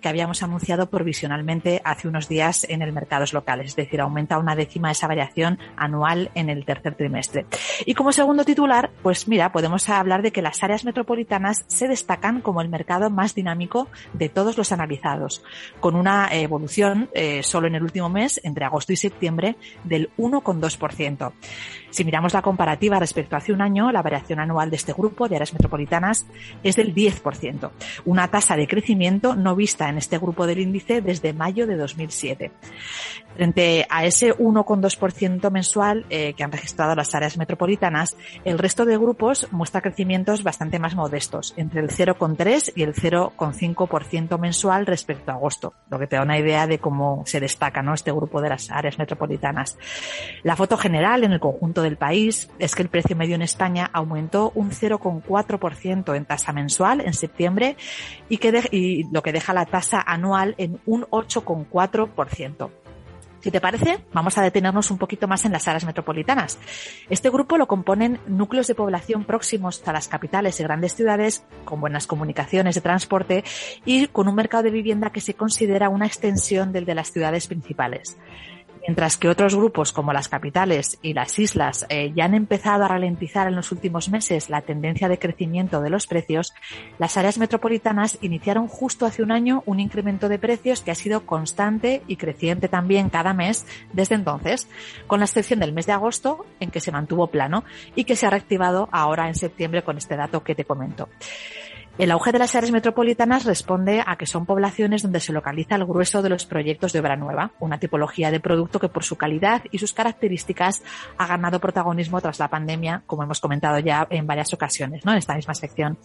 que 0.00 0.08
habíamos 0.08 0.42
anunciado 0.42 0.88
provisionalmente 0.88 1.82
hace 1.84 2.06
unos 2.08 2.28
días 2.28 2.64
en 2.70 2.82
el 2.82 2.92
mercados 2.92 3.32
locales, 3.32 3.68
es 3.68 3.76
decir, 3.76 4.00
aumenta 4.00 4.38
una 4.38 4.54
décima 4.54 4.92
esa 4.92 5.08
variación 5.08 5.58
anual 5.76 6.30
en 6.34 6.48
el 6.48 6.64
tercer 6.64 6.94
trimestre. 6.94 7.44
Y 7.84 7.94
como 7.94 8.12
segundo 8.12 8.44
titular, 8.44 8.90
pues 9.02 9.26
mira, 9.26 9.50
podemos 9.50 9.88
hablar 9.88 10.22
de 10.22 10.30
que 10.30 10.40
las 10.40 10.62
áreas 10.62 10.84
metropolitanas 10.84 11.64
se 11.66 11.88
destacan 11.88 12.40
como 12.40 12.62
el 12.62 12.68
mercado 12.68 13.10
más 13.10 13.34
dinámico 13.34 13.88
de 14.12 14.28
todos 14.28 14.56
los 14.56 14.70
analizados, 14.70 15.42
con 15.80 15.96
una 15.96 16.28
evolución 16.30 17.10
eh, 17.12 17.42
solo 17.42 17.66
en 17.66 17.74
el 17.74 17.82
último 17.82 18.08
mes, 18.08 18.40
entre 18.44 18.64
agosto 18.64 18.92
y 18.92 18.96
septiembre, 18.96 19.56
del 19.82 20.10
1,2%. 20.16 21.32
Si 21.90 22.04
miramos 22.04 22.34
la 22.34 22.42
comparativa 22.42 22.98
respecto 22.98 23.36
a 23.36 23.38
hace 23.38 23.52
un 23.52 23.62
año, 23.62 23.92
la 23.92 24.02
variación 24.02 24.40
anual 24.40 24.70
de 24.70 24.76
este 24.76 24.92
grupo 24.92 25.28
de 25.28 25.36
áreas 25.36 25.52
metropolitanas 25.52 26.26
es 26.62 26.76
del 26.76 26.94
10%, 26.94 27.70
una 28.04 28.28
tasa 28.28 28.56
de 28.56 28.66
crecimiento 28.66 29.23
no 29.32 29.56
vista 29.56 29.88
en 29.88 29.96
este 29.96 30.18
grupo 30.18 30.46
del 30.46 30.60
índice 30.60 31.00
desde 31.00 31.32
mayo 31.32 31.66
de 31.66 31.76
2007. 31.76 32.52
Frente 33.34 33.86
a 33.88 34.04
ese 34.04 34.32
1,2% 34.36 35.50
mensual 35.50 36.04
eh, 36.10 36.34
que 36.34 36.44
han 36.44 36.52
registrado 36.52 36.94
las 36.94 37.14
áreas 37.14 37.36
metropolitanas, 37.36 38.16
el 38.44 38.58
resto 38.58 38.84
de 38.84 38.96
grupos 38.96 39.48
muestra 39.50 39.80
crecimientos 39.80 40.42
bastante 40.42 40.78
más 40.78 40.94
modestos, 40.94 41.54
entre 41.56 41.80
el 41.80 41.88
0,3 41.88 42.72
y 42.76 42.82
el 42.82 42.94
0,5% 42.94 44.38
mensual 44.38 44.86
respecto 44.86 45.32
a 45.32 45.34
agosto, 45.34 45.74
lo 45.90 45.98
que 45.98 46.06
te 46.06 46.16
da 46.16 46.22
una 46.22 46.38
idea 46.38 46.66
de 46.66 46.78
cómo 46.78 47.22
se 47.26 47.40
destaca 47.40 47.82
¿no? 47.82 47.94
este 47.94 48.12
grupo 48.12 48.40
de 48.40 48.50
las 48.50 48.70
áreas 48.70 48.98
metropolitanas. 48.98 49.76
La 50.42 50.54
foto 50.54 50.76
general 50.76 51.24
en 51.24 51.32
el 51.32 51.40
conjunto 51.40 51.82
del 51.82 51.96
país 51.96 52.50
es 52.58 52.74
que 52.74 52.82
el 52.82 52.88
precio 52.88 53.16
medio 53.16 53.34
en 53.34 53.42
España 53.42 53.90
aumentó 53.92 54.52
un 54.54 54.70
0,4% 54.70 56.16
en 56.16 56.24
tasa 56.24 56.52
mensual 56.52 57.00
en 57.00 57.14
septiembre 57.14 57.76
y, 58.28 58.38
que 58.38 58.68
y 58.70 59.04
lo 59.14 59.22
que 59.22 59.32
deja 59.32 59.54
la 59.54 59.64
tasa 59.64 60.02
anual 60.04 60.56
en 60.58 60.80
un 60.86 61.04
8,4%. 61.04 62.70
Si 63.38 63.50
te 63.52 63.60
parece, 63.60 64.04
vamos 64.12 64.36
a 64.38 64.42
detenernos 64.42 64.90
un 64.90 64.98
poquito 64.98 65.28
más 65.28 65.44
en 65.44 65.52
las 65.52 65.68
áreas 65.68 65.84
metropolitanas. 65.84 66.58
Este 67.10 67.30
grupo 67.30 67.56
lo 67.56 67.68
componen 67.68 68.18
núcleos 68.26 68.66
de 68.66 68.74
población 68.74 69.24
próximos 69.24 69.86
a 69.86 69.92
las 69.92 70.08
capitales 70.08 70.58
y 70.58 70.64
grandes 70.64 70.96
ciudades, 70.96 71.44
con 71.64 71.80
buenas 71.80 72.08
comunicaciones 72.08 72.74
de 72.74 72.80
transporte 72.80 73.44
y 73.84 74.08
con 74.08 74.26
un 74.26 74.34
mercado 74.34 74.64
de 74.64 74.70
vivienda 74.70 75.10
que 75.10 75.20
se 75.20 75.34
considera 75.34 75.90
una 75.90 76.06
extensión 76.06 76.72
del 76.72 76.84
de 76.84 76.96
las 76.96 77.12
ciudades 77.12 77.46
principales. 77.46 78.16
Mientras 78.86 79.16
que 79.16 79.30
otros 79.30 79.56
grupos 79.56 79.92
como 79.92 80.12
las 80.12 80.28
capitales 80.28 80.98
y 81.00 81.14
las 81.14 81.38
islas 81.38 81.86
eh, 81.88 82.12
ya 82.14 82.26
han 82.26 82.34
empezado 82.34 82.84
a 82.84 82.88
ralentizar 82.88 83.48
en 83.48 83.56
los 83.56 83.72
últimos 83.72 84.10
meses 84.10 84.50
la 84.50 84.60
tendencia 84.60 85.08
de 85.08 85.18
crecimiento 85.18 85.80
de 85.80 85.88
los 85.88 86.06
precios, 86.06 86.52
las 86.98 87.16
áreas 87.16 87.38
metropolitanas 87.38 88.18
iniciaron 88.20 88.68
justo 88.68 89.06
hace 89.06 89.22
un 89.22 89.32
año 89.32 89.62
un 89.64 89.80
incremento 89.80 90.28
de 90.28 90.38
precios 90.38 90.82
que 90.82 90.90
ha 90.90 90.94
sido 90.94 91.24
constante 91.24 92.02
y 92.06 92.16
creciente 92.16 92.68
también 92.68 93.08
cada 93.08 93.32
mes 93.32 93.66
desde 93.94 94.16
entonces, 94.16 94.68
con 95.06 95.18
la 95.18 95.24
excepción 95.24 95.60
del 95.60 95.72
mes 95.72 95.86
de 95.86 95.92
agosto 95.92 96.44
en 96.60 96.70
que 96.70 96.80
se 96.80 96.92
mantuvo 96.92 97.28
plano 97.28 97.64
y 97.94 98.04
que 98.04 98.16
se 98.16 98.26
ha 98.26 98.30
reactivado 98.30 98.90
ahora 98.92 99.28
en 99.28 99.34
septiembre 99.34 99.82
con 99.82 99.96
este 99.96 100.16
dato 100.16 100.44
que 100.44 100.54
te 100.54 100.66
comento. 100.66 101.08
El 101.96 102.10
auge 102.10 102.32
de 102.32 102.40
las 102.40 102.56
áreas 102.56 102.72
metropolitanas 102.72 103.44
responde 103.44 104.02
a 104.04 104.16
que 104.16 104.26
son 104.26 104.46
poblaciones 104.46 105.02
donde 105.02 105.20
se 105.20 105.32
localiza 105.32 105.76
el 105.76 105.84
grueso 105.84 106.22
de 106.22 106.28
los 106.28 106.44
proyectos 106.44 106.92
de 106.92 106.98
obra 106.98 107.14
nueva, 107.14 107.52
una 107.60 107.78
tipología 107.78 108.32
de 108.32 108.40
producto 108.40 108.80
que 108.80 108.88
por 108.88 109.04
su 109.04 109.16
calidad 109.16 109.62
y 109.70 109.78
sus 109.78 109.92
características 109.92 110.82
ha 111.16 111.26
ganado 111.28 111.60
protagonismo 111.60 112.20
tras 112.20 112.40
la 112.40 112.48
pandemia, 112.48 113.04
como 113.06 113.22
hemos 113.22 113.38
comentado 113.38 113.78
ya 113.78 114.08
en 114.10 114.26
varias 114.26 114.52
ocasiones, 114.52 115.04
¿no? 115.04 115.12
En 115.12 115.18
esta 115.18 115.36
misma 115.36 115.54
sección. 115.54 115.96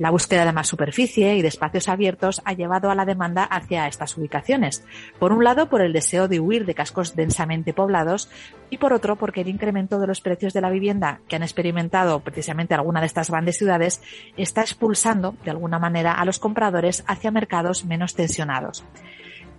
La 0.00 0.10
búsqueda 0.10 0.44
de 0.44 0.52
más 0.52 0.66
superficie 0.66 1.36
y 1.36 1.42
de 1.42 1.48
espacios 1.48 1.88
abiertos 1.88 2.42
ha 2.44 2.52
llevado 2.54 2.90
a 2.90 2.96
la 2.96 3.04
demanda 3.04 3.44
hacia 3.44 3.86
estas 3.86 4.16
ubicaciones. 4.18 4.84
Por 5.20 5.32
un 5.32 5.44
lado, 5.44 5.68
por 5.68 5.80
el 5.80 5.92
deseo 5.92 6.26
de 6.26 6.40
huir 6.40 6.66
de 6.66 6.74
cascos 6.74 7.14
densamente 7.14 7.72
poblados 7.72 8.28
y 8.68 8.78
por 8.78 8.92
otro, 8.92 9.14
porque 9.14 9.42
el 9.42 9.48
incremento 9.48 10.00
de 10.00 10.08
los 10.08 10.20
precios 10.20 10.54
de 10.54 10.60
la 10.60 10.70
vivienda 10.70 11.20
que 11.28 11.36
han 11.36 11.42
experimentado 11.44 12.18
precisamente 12.20 12.74
alguna 12.74 13.00
de 13.00 13.06
estas 13.06 13.30
grandes 13.30 13.58
ciudades 13.58 14.02
está 14.36 14.62
expulsando 14.62 15.19
de 15.20 15.50
alguna 15.50 15.78
manera 15.78 16.12
a 16.12 16.24
los 16.24 16.38
compradores 16.38 17.04
hacia 17.06 17.30
mercados 17.30 17.84
menos 17.84 18.14
tensionados. 18.14 18.84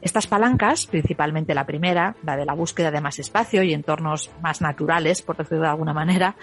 Estas 0.02 0.26
palancas, 0.26 0.88
principalmente 0.88 1.54
la 1.54 1.68
primera, 1.68 2.16
la 2.24 2.36
de 2.36 2.46
la 2.46 2.54
búsqueda 2.54 2.90
de 2.90 3.02
más 3.02 3.20
espacio 3.20 3.62
y 3.62 3.74
entornos 3.74 4.32
más 4.42 4.60
naturales, 4.60 5.22
por 5.22 5.38
decirlo 5.38 5.64
de 5.64 5.70
alguna 5.70 5.94
manera, 5.94 6.36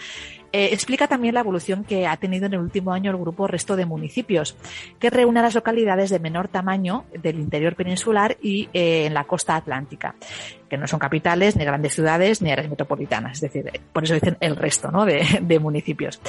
eh, 0.53 0.71
explica 0.73 1.09
también 1.09 1.35
la 1.35 1.41
evolución 1.41 1.85
que 1.85 2.07
ha 2.07 2.17
tenido 2.17 2.47
en 2.47 2.55
el 2.55 2.61
último 2.61 2.93
año 2.93 3.11
el 3.11 3.17
grupo 3.17 3.47
Resto 3.47 3.77
de 3.77 3.87
Municipios, 3.87 4.57
que 4.99 5.11
reúne 5.11 5.41
a 5.41 5.43
las 5.43 5.55
localidades 5.55 6.11
de 6.11 6.19
menor 6.19 6.49
tamaño 6.49 7.05
del 7.13 7.39
interior 7.39 7.77
peninsular 7.77 8.37
y 8.41 8.69
eh, 8.73 9.07
en 9.07 9.15
la 9.15 9.25
costa 9.25 9.57
atlántica, 9.57 10.15
que 10.69 10.79
no 10.79 10.87
son 10.87 10.99
capitales, 10.99 11.57
ni 11.57 11.65
grandes 11.65 11.95
ciudades, 11.95 12.41
ni 12.41 12.51
áreas 12.51 12.71
metropolitanas. 12.71 13.43
Es 13.43 13.53
decir, 13.53 13.71
por 13.93 14.05
eso 14.05 14.15
dicen 14.15 14.37
el 14.41 14.57
resto 14.57 14.91
¿no? 14.91 15.05
de, 15.05 15.25
de 15.43 15.59
municipios. 15.59 16.21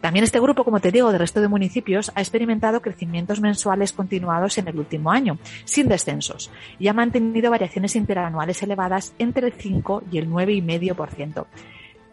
También 0.00 0.24
este 0.24 0.40
grupo, 0.40 0.64
como 0.64 0.80
te 0.80 0.90
digo, 0.90 1.12
de 1.12 1.18
Resto 1.18 1.40
de 1.40 1.48
Municipios, 1.48 2.10
ha 2.14 2.20
experimentado 2.20 2.80
crecimientos 2.80 3.40
mensuales 3.40 3.92
continuados 3.92 4.58
en 4.58 4.68
el 4.68 4.78
último 4.78 5.10
año, 5.10 5.38
sin 5.64 5.88
descensos, 5.88 6.50
y 6.78 6.88
ha 6.88 6.92
mantenido 6.92 7.50
variaciones 7.50 7.96
interanuales 7.96 8.62
elevadas 8.62 9.14
entre 9.18 9.46
el 9.48 9.52
5 9.52 10.04
y 10.10 10.18
el 10.18 10.30
9,5%. 10.30 11.46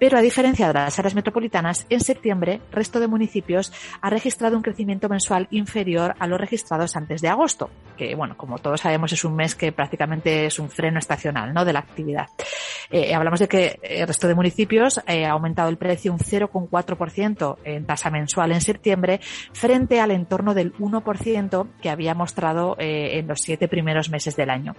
Pero 0.03 0.17
a 0.17 0.21
diferencia 0.21 0.67
de 0.67 0.73
las 0.73 0.99
áreas 0.99 1.15
metropolitanas, 1.15 1.85
en 1.89 2.01
septiembre, 2.01 2.59
resto 2.73 2.99
de 2.99 3.07
municipios 3.07 3.71
ha 4.01 4.09
registrado 4.09 4.57
un 4.57 4.61
crecimiento 4.61 5.07
mensual 5.07 5.47
inferior 5.49 6.13
a 6.19 6.27
los 6.27 6.41
registrados 6.41 6.97
antes 6.97 7.21
de 7.21 7.29
agosto, 7.29 7.69
que, 7.95 8.13
bueno, 8.13 8.35
como 8.35 8.57
todos 8.57 8.81
sabemos, 8.81 9.13
es 9.13 9.23
un 9.23 9.33
mes 9.33 9.55
que 9.55 9.71
prácticamente 9.71 10.45
es 10.45 10.59
un 10.59 10.69
freno 10.69 10.99
estacional, 10.99 11.53
¿no? 11.53 11.63
De 11.63 11.71
la 11.71 11.79
actividad. 11.79 12.27
Eh, 12.91 13.15
hablamos 13.15 13.39
de 13.39 13.47
que 13.47 13.79
el 13.81 14.05
resto 14.05 14.27
de 14.27 14.35
municipios 14.35 14.99
eh, 15.07 15.23
ha 15.23 15.31
aumentado 15.31 15.69
el 15.69 15.77
precio 15.77 16.11
un 16.11 16.19
0,4% 16.19 17.59
en 17.63 17.85
tasa 17.85 18.09
mensual 18.09 18.51
en 18.51 18.59
septiembre, 18.59 19.21
frente 19.53 20.01
al 20.01 20.11
entorno 20.11 20.53
del 20.53 20.73
1% 20.79 21.67
que 21.81 21.89
había 21.89 22.13
mostrado 22.13 22.75
eh, 22.77 23.19
en 23.19 23.27
los 23.27 23.39
siete 23.39 23.69
primeros 23.69 24.09
meses 24.09 24.35
del 24.35 24.49
año. 24.49 24.75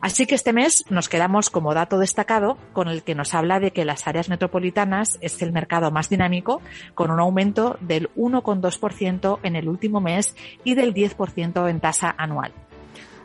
Así 0.00 0.26
que 0.26 0.34
este 0.34 0.52
mes 0.52 0.84
nos 0.90 1.08
quedamos 1.08 1.50
como 1.50 1.74
dato 1.74 1.98
destacado 1.98 2.58
con 2.72 2.88
el 2.88 3.02
que 3.02 3.14
nos 3.14 3.34
habla 3.34 3.60
de 3.60 3.72
que 3.72 3.84
las 3.84 4.06
áreas 4.06 4.28
metropolitanas 4.28 5.18
es 5.20 5.40
el 5.42 5.52
mercado 5.52 5.90
más 5.90 6.08
dinámico, 6.08 6.60
con 6.94 7.10
un 7.10 7.20
aumento 7.20 7.76
del 7.80 8.10
1,2% 8.14 9.38
en 9.42 9.56
el 9.56 9.68
último 9.68 10.00
mes 10.00 10.36
y 10.64 10.74
del 10.74 10.94
10% 10.94 11.68
en 11.68 11.80
tasa 11.80 12.14
anual. 12.16 12.52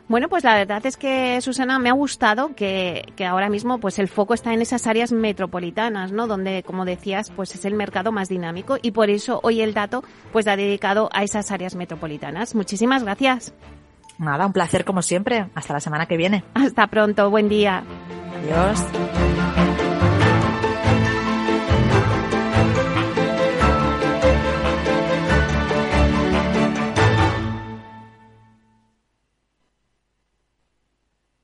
Bueno, 0.08 0.28
pues 0.28 0.44
la 0.44 0.54
verdad 0.54 0.84
es 0.84 0.96
que, 0.96 1.40
Susana, 1.40 1.78
me 1.78 1.88
ha 1.88 1.94
gustado 1.94 2.54
que, 2.54 3.02
ahora 3.26 3.48
mismo 3.48 3.78
pues 3.78 3.98
el 3.98 4.08
foco 4.08 4.34
está 4.34 4.52
en 4.52 4.60
esas 4.60 4.86
áreas 4.86 5.12
metropolitanas, 5.12 6.12
¿no? 6.12 6.26
Donde, 6.26 6.62
como 6.64 6.84
decías, 6.84 7.30
pues 7.30 7.54
es 7.54 7.64
el 7.64 7.74
mercado 7.74 8.12
más 8.12 8.28
dinámico 8.28 8.76
y 8.82 8.90
por 8.90 9.10
eso 9.10 9.40
hoy 9.42 9.62
el 9.62 9.72
dato 9.74 10.04
pues 10.32 10.48
ha 10.48 10.56
dedicado 10.56 11.08
a 11.12 11.22
esas 11.22 11.50
áreas 11.50 11.76
metropolitanas. 11.76 12.54
Muchísimas 12.54 13.04
gracias. 13.04 13.54
Nada, 14.22 14.46
un 14.46 14.52
placer 14.52 14.84
como 14.84 15.02
siempre. 15.02 15.46
Hasta 15.54 15.74
la 15.74 15.80
semana 15.80 16.06
que 16.06 16.16
viene. 16.16 16.44
Hasta 16.54 16.86
pronto, 16.86 17.28
buen 17.28 17.48
día. 17.48 17.82
Adiós. 18.38 19.71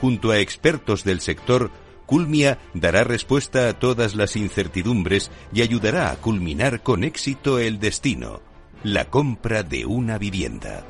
junto 0.00 0.30
a 0.30 0.38
expertos 0.38 1.04
del 1.04 1.20
sector, 1.20 1.70
Culmia 2.06 2.58
dará 2.72 3.02
respuesta 3.02 3.68
a 3.68 3.78
todas 3.78 4.14
las 4.14 4.36
incertidumbres 4.36 5.30
y 5.52 5.62
ayudará 5.62 6.10
a 6.10 6.16
culminar 6.16 6.82
con 6.82 7.02
éxito 7.02 7.58
el 7.58 7.80
destino, 7.80 8.40
la 8.84 9.06
compra 9.06 9.64
de 9.64 9.86
una 9.86 10.16
vivienda. 10.16 10.84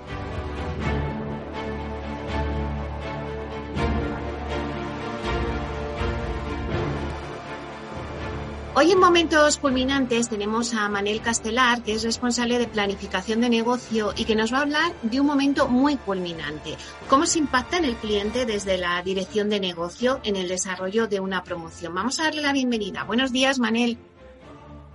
Hoy 8.78 8.92
en 8.92 9.00
Momentos 9.00 9.56
Culminantes 9.56 10.28
tenemos 10.28 10.74
a 10.74 10.86
Manel 10.90 11.22
Castelar, 11.22 11.82
que 11.82 11.94
es 11.94 12.02
responsable 12.02 12.58
de 12.58 12.68
planificación 12.68 13.40
de 13.40 13.48
negocio 13.48 14.12
y 14.14 14.26
que 14.26 14.36
nos 14.36 14.52
va 14.52 14.58
a 14.58 14.62
hablar 14.64 14.92
de 15.00 15.18
un 15.18 15.26
momento 15.26 15.66
muy 15.66 15.96
culminante. 15.96 16.76
¿Cómo 17.08 17.24
se 17.24 17.38
impacta 17.38 17.78
en 17.78 17.86
el 17.86 17.94
cliente 17.94 18.44
desde 18.44 18.76
la 18.76 19.00
dirección 19.00 19.48
de 19.48 19.60
negocio 19.60 20.20
en 20.24 20.36
el 20.36 20.46
desarrollo 20.48 21.06
de 21.06 21.20
una 21.20 21.42
promoción? 21.42 21.94
Vamos 21.94 22.20
a 22.20 22.24
darle 22.24 22.42
la 22.42 22.52
bienvenida. 22.52 23.04
Buenos 23.04 23.32
días, 23.32 23.58
Manel. 23.58 23.96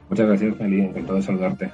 Muchas 0.09 0.27
gracias, 0.27 0.59
Meli. 0.59 0.81
Encantado 0.81 1.15
de 1.15 1.23
saludarte. 1.23 1.71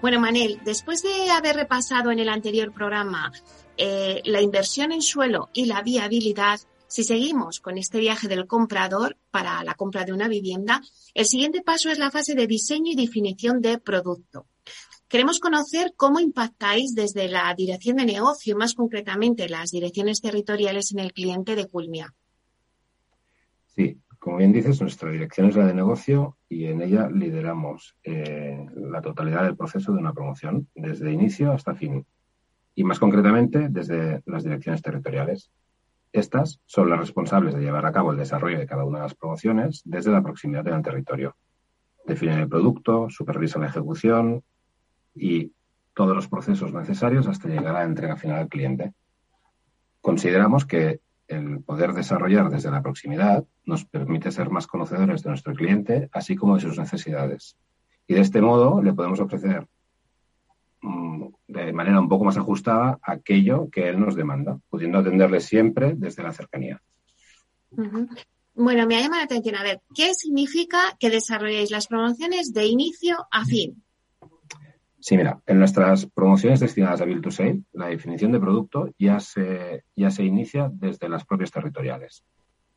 Bueno, 0.00 0.20
Manel, 0.20 0.60
después 0.64 1.02
de 1.02 1.32
haber 1.32 1.56
repasado 1.56 2.12
en 2.12 2.20
el 2.20 2.28
anterior 2.28 2.70
programa 2.70 3.32
eh, 3.76 4.22
la 4.24 4.40
inversión 4.40 4.92
en 4.92 5.02
suelo 5.02 5.50
y 5.52 5.66
la 5.66 5.82
viabilidad, 5.82 6.60
si 6.88 7.04
seguimos 7.04 7.60
con 7.60 7.76
este 7.76 8.00
viaje 8.00 8.28
del 8.28 8.46
comprador 8.46 9.18
para 9.30 9.62
la 9.62 9.74
compra 9.74 10.04
de 10.04 10.12
una 10.12 10.26
vivienda, 10.26 10.80
el 11.14 11.26
siguiente 11.26 11.62
paso 11.62 11.90
es 11.90 11.98
la 11.98 12.10
fase 12.10 12.34
de 12.34 12.46
diseño 12.46 12.92
y 12.92 12.96
definición 12.96 13.60
de 13.60 13.78
producto. 13.78 14.46
Queremos 15.06 15.38
conocer 15.38 15.92
cómo 15.96 16.18
impactáis 16.18 16.94
desde 16.94 17.28
la 17.28 17.54
dirección 17.54 17.96
de 17.96 18.06
negocio, 18.06 18.56
más 18.56 18.74
concretamente 18.74 19.48
las 19.48 19.70
direcciones 19.70 20.20
territoriales 20.20 20.92
en 20.92 20.98
el 20.98 21.12
cliente 21.12 21.56
de 21.56 21.66
Culmia. 21.66 22.14
Sí, 23.66 24.00
como 24.18 24.38
bien 24.38 24.52
dices, 24.52 24.80
nuestra 24.80 25.10
dirección 25.10 25.48
es 25.48 25.56
la 25.56 25.66
de 25.66 25.74
negocio 25.74 26.36
y 26.48 26.66
en 26.66 26.82
ella 26.82 27.08
lideramos 27.08 27.96
eh, 28.02 28.66
la 28.74 29.00
totalidad 29.00 29.44
del 29.44 29.56
proceso 29.56 29.92
de 29.92 29.98
una 29.98 30.12
promoción, 30.12 30.68
desde 30.74 31.12
inicio 31.12 31.52
hasta 31.52 31.74
fin. 31.74 32.04
Y 32.74 32.84
más 32.84 32.98
concretamente, 32.98 33.68
desde 33.68 34.22
las 34.26 34.44
direcciones 34.44 34.82
territoriales. 34.82 35.50
Estas 36.12 36.60
son 36.66 36.90
las 36.90 36.98
responsables 36.98 37.54
de 37.54 37.60
llevar 37.60 37.86
a 37.86 37.92
cabo 37.92 38.12
el 38.12 38.18
desarrollo 38.18 38.58
de 38.58 38.66
cada 38.66 38.84
una 38.84 38.98
de 38.98 39.04
las 39.04 39.14
promociones 39.14 39.82
desde 39.84 40.10
la 40.10 40.22
proximidad 40.22 40.64
del 40.64 40.82
territorio. 40.82 41.36
Definen 42.06 42.38
el 42.38 42.48
producto, 42.48 43.08
supervisan 43.10 43.62
la 43.62 43.68
ejecución 43.68 44.42
y 45.14 45.52
todos 45.94 46.14
los 46.14 46.28
procesos 46.28 46.72
necesarios 46.72 47.26
hasta 47.26 47.48
llegar 47.48 47.76
a 47.76 47.80
la 47.80 47.84
entrega 47.84 48.16
final 48.16 48.38
al 48.38 48.48
cliente. 48.48 48.94
Consideramos 50.00 50.64
que 50.64 51.00
el 51.26 51.60
poder 51.62 51.92
desarrollar 51.92 52.48
desde 52.48 52.70
la 52.70 52.82
proximidad 52.82 53.44
nos 53.66 53.84
permite 53.84 54.30
ser 54.30 54.48
más 54.48 54.66
conocedores 54.66 55.22
de 55.22 55.30
nuestro 55.30 55.52
cliente, 55.54 56.08
así 56.12 56.36
como 56.36 56.54
de 56.54 56.62
sus 56.62 56.78
necesidades. 56.78 57.58
Y 58.06 58.14
de 58.14 58.20
este 58.20 58.40
modo 58.40 58.82
le 58.82 58.94
podemos 58.94 59.20
ofrecer 59.20 59.66
de 60.80 61.72
manera 61.72 62.00
un 62.00 62.08
poco 62.08 62.24
más 62.24 62.36
ajustada 62.36 62.98
aquello 63.02 63.68
que 63.70 63.88
él 63.88 63.98
nos 63.98 64.14
demanda, 64.14 64.58
pudiendo 64.68 64.98
atenderle 64.98 65.40
siempre 65.40 65.94
desde 65.96 66.22
la 66.22 66.32
cercanía. 66.32 66.80
Bueno, 68.54 68.86
me 68.86 68.96
ha 68.96 69.00
llamado 69.00 69.20
la 69.20 69.24
atención. 69.24 69.56
A 69.56 69.62
ver, 69.62 69.80
¿qué 69.94 70.14
significa 70.14 70.96
que 70.98 71.10
desarrolléis 71.10 71.70
las 71.70 71.86
promociones 71.86 72.52
de 72.52 72.66
inicio 72.66 73.16
a 73.30 73.44
fin? 73.44 73.82
Sí, 75.00 75.16
mira, 75.16 75.40
en 75.46 75.60
nuestras 75.60 76.06
promociones 76.06 76.60
destinadas 76.60 77.00
a 77.00 77.04
Build 77.04 77.22
to 77.22 77.30
Sale, 77.30 77.62
la 77.72 77.86
definición 77.86 78.32
de 78.32 78.40
producto 78.40 78.90
ya 78.98 79.20
se, 79.20 79.84
ya 79.94 80.10
se 80.10 80.24
inicia 80.24 80.70
desde 80.72 81.08
las 81.08 81.24
propias 81.24 81.52
territoriales. 81.52 82.24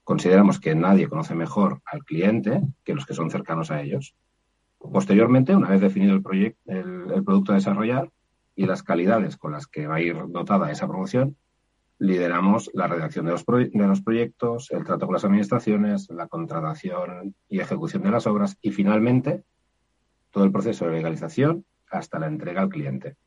Consideramos 0.03 0.59
que 0.59 0.75
nadie 0.75 1.09
conoce 1.09 1.33
mejor 1.33 1.81
al 1.85 2.03
cliente 2.03 2.61
que 2.83 2.93
los 2.93 3.05
que 3.05 3.15
son 3.15 3.31
cercanos 3.31 3.71
a 3.71 3.81
ellos 3.81 4.15
Posteriormente, 4.81 5.55
una 5.55 5.69
vez 5.69 5.81
definido 5.81 6.15
el, 6.15 6.55
el, 6.65 7.23
producto 7.23 7.51
a 7.51 7.55
desarrollar 7.55 8.09
y 8.55 8.65
las 8.65 8.83
calidades 8.83 9.37
con 9.37 9.51
las 9.51 9.67
que 9.67 9.87
va 9.87 9.95
a 9.95 10.01
ir 10.01 10.17
dotada 10.29 10.71
esa 10.71 10.87
promoción, 10.87 11.37
lideramos 11.99 12.71
la 12.73 12.87
redacción 12.87 13.25
de 13.25 13.31
los, 13.31 13.45
de 13.45 13.87
los 13.87 14.01
proyectos, 14.01 14.71
el 14.71 14.83
trato 14.83 15.05
con 15.05 15.13
las 15.13 15.23
administraciones, 15.23 16.09
la 16.09 16.27
contratación 16.27 17.35
y 17.47 17.59
ejecución 17.59 18.01
de 18.01 18.11
las 18.11 18.25
obras 18.25 18.57
y 18.61 18.71
finalmente 18.71 19.43
todo 20.31 20.45
el 20.45 20.51
proceso 20.51 20.85
de 20.85 20.93
legalización 20.93 21.63
hasta 21.89 22.17
la 22.17 22.27
entrega 22.27 22.61
al 22.61 22.69
cliente. 22.69 23.17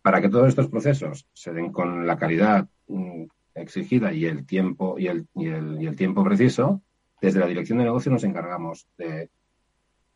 Para 0.00 0.22
que 0.22 0.30
todos 0.30 0.48
estos 0.48 0.68
procesos 0.68 1.28
se 1.34 1.52
den 1.52 1.70
con 1.70 2.06
la 2.06 2.16
calidad 2.16 2.66
mm, 2.88 3.24
exigida 3.54 4.12
y 4.12 4.24
el 4.24 4.46
tiempo 4.46 4.98
y 4.98 5.08
el, 5.08 5.28
y 5.34 5.46
el 5.48 5.96
tiempo 5.96 6.24
preciso, 6.24 6.80
desde 7.20 7.40
la 7.40 7.46
dirección 7.46 7.78
de 7.78 7.84
negocio 7.84 8.10
nos 8.10 8.24
encargamos 8.24 8.88
de 8.96 9.30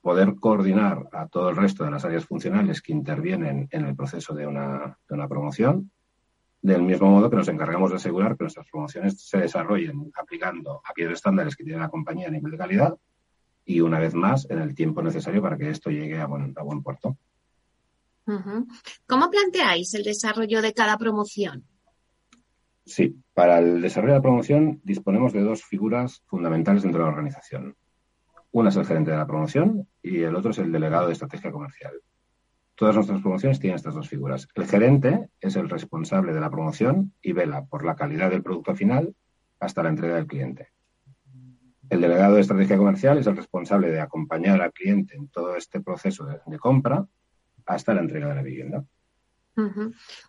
poder 0.06 0.36
coordinar 0.36 1.08
a 1.10 1.26
todo 1.26 1.50
el 1.50 1.56
resto 1.56 1.82
de 1.82 1.90
las 1.90 2.04
áreas 2.04 2.24
funcionales 2.24 2.80
que 2.80 2.92
intervienen 2.92 3.66
en 3.72 3.86
el 3.86 3.96
proceso 3.96 4.34
de 4.34 4.46
una, 4.46 4.96
promoción, 5.28 5.90
del 6.62 6.82
mismo 6.82 7.10
modo 7.10 7.28
que 7.28 7.34
nos 7.34 7.48
encargamos 7.48 7.90
de 7.90 7.96
asegurar 7.96 8.36
que 8.36 8.44
nuestras 8.44 8.70
promociones 8.70 9.20
se 9.20 9.38
desarrollen 9.38 10.12
aplicando 10.16 10.80
aquellos 10.88 11.14
estándares 11.14 11.56
que 11.56 11.64
tiene 11.64 11.80
la 11.80 11.88
compañía 11.88 12.28
a 12.28 12.30
nivel 12.30 12.52
de 12.52 12.56
calidad 12.56 12.94
y, 13.64 13.80
una 13.80 13.98
vez 13.98 14.14
más, 14.14 14.48
en 14.48 14.60
el 14.60 14.76
tiempo 14.76 15.02
necesario 15.02 15.42
para 15.42 15.58
que 15.58 15.70
esto 15.70 15.90
llegue 15.90 16.20
a 16.20 16.26
buen, 16.26 16.54
a 16.56 16.62
buen 16.62 16.84
puerto. 16.84 17.16
¿Cómo 19.08 19.28
planteáis 19.28 19.92
el 19.94 20.04
desarrollo 20.04 20.62
de 20.62 20.72
cada 20.72 20.96
promoción? 20.96 21.64
Sí, 22.84 23.20
para 23.34 23.58
el 23.58 23.82
desarrollo 23.82 24.12
de 24.12 24.18
la 24.18 24.22
promoción 24.22 24.80
disponemos 24.84 25.32
de 25.32 25.42
dos 25.42 25.64
figuras 25.64 26.22
fundamentales 26.26 26.84
dentro 26.84 27.00
de 27.00 27.06
la 27.06 27.12
organización. 27.12 27.76
Una 28.56 28.70
es 28.70 28.76
el 28.76 28.86
gerente 28.86 29.10
de 29.10 29.18
la 29.18 29.26
promoción 29.26 29.86
y 30.02 30.22
el 30.22 30.34
otro 30.34 30.50
es 30.50 30.56
el 30.56 30.72
delegado 30.72 31.08
de 31.08 31.12
estrategia 31.12 31.52
comercial. 31.52 31.92
Todas 32.74 32.94
nuestras 32.94 33.20
promociones 33.20 33.60
tienen 33.60 33.76
estas 33.76 33.92
dos 33.92 34.08
figuras. 34.08 34.48
El 34.54 34.66
gerente 34.66 35.28
es 35.42 35.56
el 35.56 35.68
responsable 35.68 36.32
de 36.32 36.40
la 36.40 36.48
promoción 36.48 37.12
y 37.20 37.32
vela 37.32 37.66
por 37.66 37.84
la 37.84 37.96
calidad 37.96 38.30
del 38.30 38.42
producto 38.42 38.74
final 38.74 39.14
hasta 39.60 39.82
la 39.82 39.90
entrega 39.90 40.14
del 40.14 40.26
cliente. 40.26 40.70
El 41.90 42.00
delegado 42.00 42.36
de 42.36 42.40
estrategia 42.40 42.78
comercial 42.78 43.18
es 43.18 43.26
el 43.26 43.36
responsable 43.36 43.90
de 43.90 44.00
acompañar 44.00 44.62
al 44.62 44.72
cliente 44.72 45.16
en 45.16 45.28
todo 45.28 45.54
este 45.54 45.82
proceso 45.82 46.24
de, 46.24 46.58
compra 46.58 47.06
hasta 47.66 47.92
la 47.92 48.00
entrega 48.00 48.28
de 48.28 48.36
la 48.36 48.42
vivienda. 48.42 48.86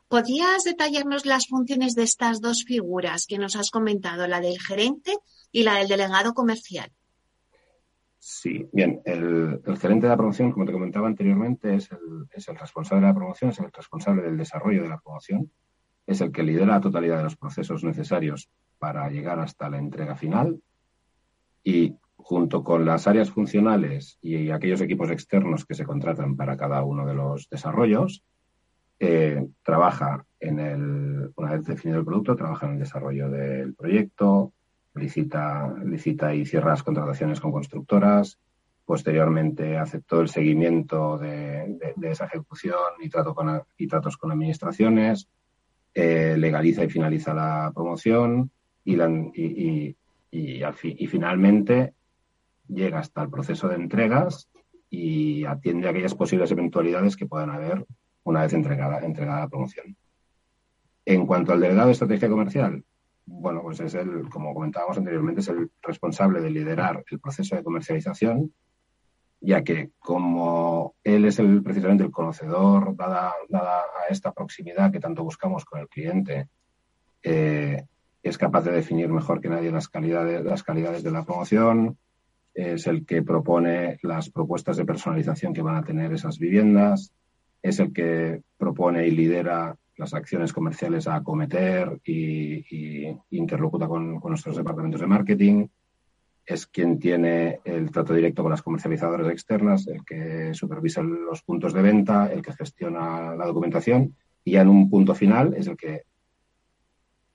¿Podrías 0.10 0.66
detallarnos 0.66 1.26
las 1.26 1.48
funciones 1.48 1.96
de 1.96 2.04
estas 2.04 2.42
dos 2.42 2.66
figuras 2.66 3.26
que 3.26 3.38
nos 3.38 3.56
has 3.56 3.72
comentado, 3.72 4.28
la 4.28 4.42
del 4.42 4.60
gerente 4.60 5.16
y 5.50 5.64
la 5.64 5.76
del 5.76 5.88
delegado 5.88 6.34
comercial? 6.34 6.92
Sí, 8.30 8.68
bien, 8.74 9.00
el, 9.06 9.62
gerente 9.80 10.06
de 10.06 10.10
la 10.10 10.18
promoción, 10.18 10.52
como 10.52 10.66
te 10.66 10.74
comentaba 10.74 11.08
anteriormente, 11.08 11.76
es 11.76 11.90
el, 11.94 12.28
es 12.30 12.46
el 12.50 12.58
responsable 12.58 13.06
de 13.06 13.14
la 13.14 13.16
promoción, 13.16 13.52
es 13.52 13.60
el 13.60 13.72
responsable 13.72 14.22
del 14.22 14.36
desarrollo 14.36 14.84
de 14.84 14.90
la 14.90 15.00
promoción, 15.00 15.50
es 16.06 16.20
el 16.20 16.34
que 16.34 16.44
lidera 16.44 16.74
la 16.74 16.82
totalidad 16.82 17.20
de 17.20 17.24
los 17.24 17.38
procesos 17.38 17.86
necesarios 17.86 18.50
para 18.80 19.10
llegar 19.10 19.40
hasta 19.40 19.70
la 19.70 19.78
entrega 19.78 20.18
final. 20.18 20.62
Y 21.64 21.96
junto 22.18 22.66
con 22.66 22.84
las 22.84 23.08
áreas 23.08 23.32
funcionales 23.32 24.18
y 24.22 24.52
aquellos 24.52 24.82
equipos 24.82 25.10
externos 25.10 25.66
que 25.66 25.76
se 25.76 25.86
contratan 25.86 26.36
para 26.36 26.58
cada 26.58 26.84
uno 26.84 27.06
de 27.06 27.14
los 27.14 27.48
desarrollos, 27.50 28.26
eh, 29.00 29.48
trabaja 29.64 30.26
en 30.42 30.60
el, 30.60 31.32
una 31.34 31.54
vez 31.54 31.66
definido 31.66 32.00
el 32.00 32.06
producto, 32.06 32.36
trabaja 32.36 32.66
en 32.66 32.74
el 32.74 32.80
desarrollo 32.80 33.30
del 33.30 33.74
proyecto, 33.74 34.52
licita, 34.98 35.74
licita 35.86 36.34
y 36.34 36.46
cierra 36.46 36.72
las 36.72 36.84
contrataciones 36.84 37.40
con 37.40 37.52
constructoras, 37.52 38.40
posteriormente 38.86 39.78
hace 39.78 40.02
el 40.10 40.30
seguimiento 40.30 41.18
de, 41.18 41.78
esa 42.04 42.26
ejecución 42.26 42.78
y, 43.02 43.10
trato 43.10 43.36
con, 43.36 43.64
tratos 43.90 44.18
con 44.18 44.32
administraciones, 44.32 45.28
eh, 45.94 46.36
legaliza 46.38 46.86
y 46.86 46.90
finaliza 46.90 47.34
la 47.34 47.72
promoción 47.76 48.50
y, 48.86 48.96
y, 50.32 51.08
finalmente 51.08 51.94
llega 52.70 53.00
hasta 53.00 53.24
el 53.24 53.30
proceso 53.30 53.68
de 53.68 53.76
entregas 53.76 54.50
y 54.90 55.44
atiende 55.44 55.90
aquellas 55.90 56.16
posibles 56.16 56.52
eventualidades 56.52 57.18
que 57.18 57.26
puedan 57.26 57.50
haber 57.50 57.86
una 58.24 58.44
vez 58.44 58.54
entregada 58.54 59.02
la 59.02 59.50
promoción. 59.50 59.98
En 61.06 61.26
cuanto 61.26 61.52
al 61.52 61.60
delegado 61.60 61.88
de 61.88 61.94
estrategia 61.94 62.30
comercial, 62.30 62.84
bueno, 63.28 63.62
pues 63.62 63.80
es 63.82 63.94
el, 63.94 64.30
como 64.30 64.54
comentábamos 64.54 64.98
anteriormente, 64.98 65.42
es 65.42 65.50
el 65.50 65.70
responsable 65.82 66.42
de 66.42 66.50
liderar 66.50 67.04
el 67.12 67.20
proceso 67.20 67.56
de 67.56 67.64
comercialización, 67.64 68.54
ya 69.42 69.64
que 69.64 69.92
como 70.00 70.96
él 71.04 71.26
es 71.26 71.38
el, 71.40 71.62
precisamente 71.62 72.06
el 72.06 72.12
conocedor, 72.12 72.96
dada, 72.96 73.34
dada 73.50 73.82
a 73.82 74.12
esta 74.12 74.32
proximidad 74.32 74.92
que 74.92 75.02
tanto 75.02 75.24
buscamos 75.24 75.66
con 75.66 75.82
el 75.82 75.90
cliente, 75.90 76.48
eh, 77.22 77.84
es 78.24 78.38
capaz 78.38 78.64
de 78.64 78.72
definir 78.72 79.10
mejor 79.10 79.42
que 79.42 79.50
nadie 79.50 79.72
las 79.72 79.90
calidades, 79.90 80.44
las 80.44 80.64
calidades 80.64 81.04
de 81.04 81.12
la 81.12 81.26
promoción, 81.26 81.98
es 82.54 82.88
el 82.88 83.06
que 83.06 83.22
propone 83.22 84.00
las 84.02 84.30
propuestas 84.32 84.78
de 84.78 84.86
personalización 84.86 85.54
que 85.54 85.62
van 85.62 85.76
a 85.76 85.84
tener 85.84 86.14
esas 86.14 86.40
viviendas, 86.40 87.14
es 87.62 87.80
el 87.80 87.94
que 87.94 88.42
propone 88.58 89.06
y 89.06 89.12
lidera 89.12 89.76
las 89.98 90.14
acciones 90.14 90.54
comerciales 90.54 91.08
a 91.08 91.16
acometer 91.16 92.00
y, 92.06 93.08
interlocuta 93.32 93.88
con, 93.88 94.20
nuestros 94.20 94.56
departamentos 94.56 95.02
de 95.02 95.08
marketing. 95.08 95.68
Es 96.46 96.66
quien 96.68 96.98
tiene 96.98 97.60
el 97.66 97.92
trato 97.92 98.14
directo 98.14 98.42
con 98.42 98.52
las 98.52 98.62
comercializadoras 98.62 99.30
externas, 99.30 99.88
el 99.88 100.06
que 100.06 100.54
supervisa 100.54 101.02
los 101.02 101.42
puntos 101.42 101.74
de 101.74 101.82
venta, 101.82 102.32
el 102.32 102.42
que 102.42 102.54
gestiona 102.54 103.36
la 103.36 103.46
documentación 103.46 104.16
y 104.46 104.52
ya 104.52 104.62
en 104.62 104.70
un 104.70 104.90
punto 104.90 105.14
final 105.14 105.54
es 105.56 105.68
el 105.68 105.76
que 105.76 106.04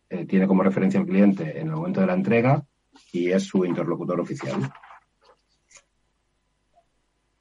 eh, 0.09 0.25
tiene 0.25 0.46
como 0.46 0.62
referencia 0.62 0.98
al 0.98 1.07
cliente 1.07 1.61
en 1.61 1.68
el 1.68 1.75
momento 1.75 2.01
de 2.01 2.07
la 2.07 2.14
entrega 2.14 2.64
y 3.12 3.31
es 3.31 3.44
su 3.44 3.66
interlocutor 3.66 4.18
oficial. 4.18 4.72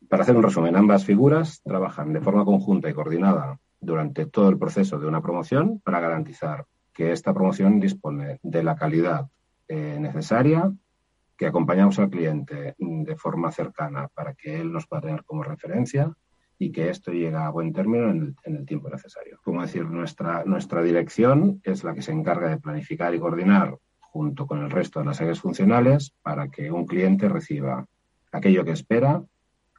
Para 0.10 0.24
hacer 0.24 0.36
un 0.36 0.44
resumen, 0.44 0.76
ambas 0.76 1.06
figuras 1.06 1.62
trabajan 1.64 2.12
de 2.12 2.20
forma 2.20 2.44
conjunta 2.44 2.90
y 2.90 2.94
coordinada 2.94 3.61
durante 3.82 4.28
todo 4.28 4.50
el 4.50 4.58
proceso 4.58 5.00
de 5.00 5.08
una 5.08 5.22
promoción 5.22 5.82
para 5.84 6.00
garantizar 6.00 6.66
que 6.94 7.12
esta 7.12 7.34
promoción 7.34 7.80
dispone 7.80 8.40
de 8.44 8.64
la 8.64 8.76
calidad 8.76 9.28
eh, 9.68 9.98
necesaria, 10.00 10.72
que 11.36 11.48
acompañamos 11.48 11.98
al 11.98 12.10
cliente 12.10 12.76
de 12.78 13.16
forma 13.16 13.52
cercana 13.52 14.08
para 14.14 14.36
que 14.36 14.62
él 14.62 14.72
nos 14.72 14.86
pueda 14.86 15.02
tener 15.02 15.24
como 15.24 15.44
referencia 15.44 16.14
y 16.60 16.72
que 16.72 16.90
esto 16.90 17.12
llegue 17.12 17.36
a 17.36 17.50
buen 17.50 17.74
término 17.74 18.12
en 18.12 18.36
el, 18.44 18.66
tiempo 18.68 18.88
necesario. 18.90 19.40
Como 19.44 19.64
decir, 19.64 19.84
nuestra, 19.86 20.44
nuestra 20.46 20.84
dirección 20.84 21.60
es 21.64 21.84
la 21.84 21.96
que 21.96 22.04
se 22.04 22.12
encarga 22.12 22.50
de 22.50 22.60
planificar 22.60 23.16
y 23.16 23.20
coordinar 23.20 23.80
junto 24.00 24.46
con 24.46 24.60
el 24.60 24.70
resto 24.70 25.00
de 25.00 25.06
las 25.06 25.22
áreas 25.22 25.40
funcionales 25.40 26.14
para 26.22 26.50
que 26.50 26.72
un 26.72 26.86
cliente 26.86 27.28
reciba 27.28 27.88
aquello 28.32 28.64
que 28.64 28.72
espera 28.72 29.24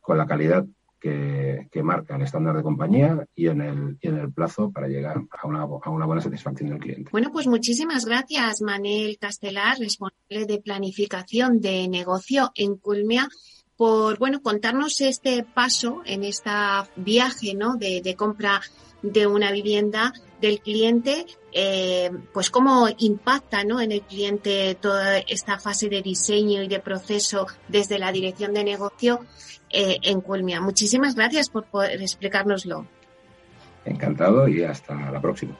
con 0.01 0.19
la 0.19 0.27
calidad 0.27 0.67
que, 1.03 1.83
marca 1.83 2.15
el 2.15 2.23
estándar 2.23 2.57
de 2.57 2.62
compañía 2.62 3.27
y 3.35 3.49
en 3.49 3.61
el, 3.61 3.99
en 4.01 4.19
el 4.19 4.33
plazo 4.33 4.71
para 4.71 4.87
llegar 4.87 5.17
a 5.31 5.47
una, 5.47 5.62
a 5.62 5.91
una 5.91 6.07
buena 6.07 6.23
satisfacción 6.23 6.71
del 6.71 6.79
cliente. 6.79 7.11
Bueno, 7.11 7.31
pues 7.33 7.49
muchísimas 7.49 8.05
gracias, 8.05 8.62
Manel 8.62 9.19
Castelar, 9.19 9.79
responsable 9.79 10.47
de 10.47 10.61
planificación 10.62 11.61
de 11.61 11.88
negocio 11.88 12.53
en 12.55 12.77
Culmia 12.77 13.29
por 13.77 14.19
bueno 14.19 14.43
contarnos 14.43 15.01
este 15.01 15.43
paso 15.43 16.03
en 16.05 16.23
este 16.23 16.51
viaje 16.97 17.55
¿no? 17.55 17.77
de, 17.77 18.01
de 18.01 18.15
compra 18.15 18.61
de 19.03 19.27
una 19.27 19.51
vivienda 19.53 20.12
del 20.41 20.61
cliente, 20.61 21.27
eh, 21.53 22.11
pues 22.33 22.51
cómo 22.51 22.88
impacta 22.99 23.65
¿no? 23.65 23.81
en 23.81 23.93
el 23.93 24.03
cliente 24.03 24.77
toda 24.81 25.19
esta 25.19 25.59
fase 25.59 25.88
de 25.88 26.03
diseño 26.03 26.62
y 26.62 26.69
de 26.69 26.81
proceso 26.81 27.47
desde 27.69 27.99
la 27.99 28.11
dirección 28.11 28.55
de 28.55 28.65
negocio 28.65 29.21
eh, 29.71 29.99
en 30.03 30.21
Culmia. 30.21 30.61
Muchísimas 30.61 31.15
gracias 31.15 31.49
por 31.49 31.65
poder 31.65 32.01
explicárnoslo. 32.01 32.87
Encantado 33.85 34.49
y 34.49 34.62
hasta 34.62 35.11
la 35.11 35.21
próxima. 35.21 35.57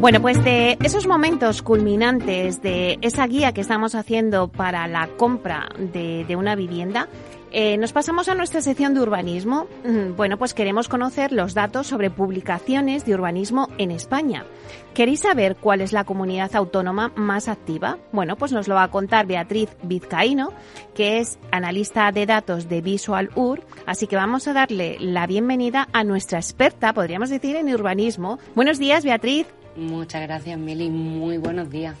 Bueno, 0.00 0.22
pues 0.22 0.42
de 0.42 0.78
esos 0.82 1.06
momentos 1.06 1.60
culminantes 1.60 2.62
de 2.62 2.98
esa 3.02 3.26
guía 3.26 3.52
que 3.52 3.60
estamos 3.60 3.94
haciendo 3.94 4.48
para 4.48 4.88
la 4.88 5.08
compra 5.08 5.68
de, 5.78 6.24
una 6.36 6.54
vivienda, 6.54 7.06
eh, 7.52 7.76
nos 7.76 7.92
pasamos 7.92 8.30
a 8.30 8.34
nuestra 8.34 8.62
sección 8.62 8.94
de 8.94 9.02
urbanismo. 9.02 9.66
Mm, 9.84 10.16
bueno, 10.16 10.38
pues 10.38 10.54
queremos 10.54 10.88
conocer 10.88 11.32
los 11.32 11.52
datos 11.52 11.86
sobre 11.86 12.08
publicaciones 12.08 13.04
de 13.04 13.12
urbanismo 13.12 13.68
en 13.76 13.90
España. 13.90 14.46
¿Queréis 14.94 15.20
saber 15.20 15.56
cuál 15.56 15.82
es 15.82 15.92
la 15.92 16.04
comunidad 16.04 16.56
autónoma 16.56 17.12
más 17.14 17.46
activa? 17.48 17.98
Bueno, 18.10 18.36
pues 18.36 18.52
nos 18.52 18.68
lo 18.68 18.76
va 18.76 18.84
a 18.84 18.90
contar 18.90 19.26
Beatriz 19.26 19.68
Vizcaíno, 19.82 20.54
que 20.94 21.18
es 21.18 21.38
analista 21.52 22.10
de 22.10 22.24
datos 22.24 22.70
de 22.70 22.80
Visual 22.80 23.28
UR. 23.34 23.62
Así 23.84 24.06
que 24.06 24.16
vamos 24.16 24.48
a 24.48 24.54
darle 24.54 24.96
la 24.98 25.26
bienvenida 25.26 25.88
a 25.92 26.04
nuestra 26.04 26.38
experta, 26.38 26.94
podríamos 26.94 27.28
decir, 27.28 27.54
en 27.56 27.68
urbanismo. 27.68 28.38
Buenos 28.54 28.78
días, 28.78 29.04
Beatriz. 29.04 29.46
Muchas 29.76 30.22
gracias, 30.22 30.58
Meli. 30.58 30.90
Muy 30.90 31.38
buenos 31.38 31.70
días. 31.70 31.94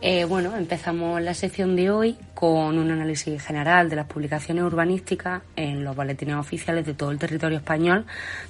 Eh, 0.00 0.26
bueno, 0.26 0.54
empezamos 0.54 1.20
la 1.22 1.32
sección 1.32 1.76
de 1.76 1.90
hoy 1.90 2.18
con 2.34 2.76
un 2.76 2.90
análisis 2.90 3.42
general 3.42 3.88
de 3.88 3.96
las 3.96 4.06
publicaciones 4.06 4.62
urbanísticas 4.62 5.40
en 5.56 5.82
los 5.82 5.96
boletines 5.96 6.36
oficiales 6.36 6.84
de 6.84 6.92
todo 6.92 7.10
el 7.10 7.18
territorio 7.18 7.56
español 7.56 8.04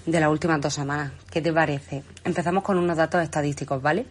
de 0.05 0.19
las 0.19 0.31
últimas 0.31 0.61
dos 0.61 0.75
semanas. 0.75 1.13
¿Qué 1.31 1.41
te 1.41 1.53
parece? 1.53 2.03
Empezamos 2.25 2.65
con 2.65 2.77
unos 2.77 2.97
datos 2.97 3.23
estadísticos, 3.23 3.81
¿vale? 3.81 4.07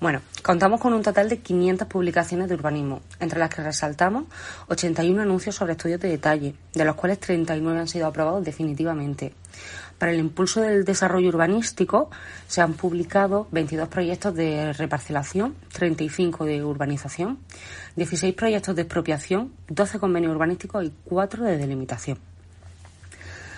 Bueno, 0.00 0.22
contamos 0.42 0.80
con 0.80 0.94
un 0.94 1.02
total 1.02 1.28
de 1.28 1.40
500 1.40 1.88
publicaciones 1.88 2.48
de 2.48 2.54
urbanismo, 2.54 3.02
entre 3.20 3.40
las 3.40 3.52
que 3.52 3.62
resaltamos 3.62 4.24
81 4.68 5.20
anuncios 5.20 5.56
sobre 5.56 5.72
estudios 5.72 6.00
de 6.00 6.08
detalle, 6.08 6.54
de 6.72 6.84
los 6.84 6.94
cuales 6.94 7.18
39 7.18 7.80
han 7.80 7.88
sido 7.88 8.06
aprobados 8.06 8.44
definitivamente. 8.44 9.34
Para 9.98 10.12
el 10.12 10.20
impulso 10.20 10.60
del 10.60 10.84
desarrollo 10.84 11.28
urbanístico 11.28 12.08
se 12.46 12.60
han 12.60 12.74
publicado 12.74 13.48
22 13.50 13.88
proyectos 13.88 14.34
de 14.34 14.72
reparcelación, 14.72 15.56
35 15.72 16.44
de 16.44 16.64
urbanización, 16.64 17.38
16 17.96 18.32
proyectos 18.34 18.76
de 18.76 18.82
expropiación, 18.82 19.52
12 19.68 19.98
convenios 19.98 20.32
urbanísticos 20.32 20.84
y 20.84 20.92
4 21.04 21.44
de 21.44 21.58
delimitación. 21.58 22.18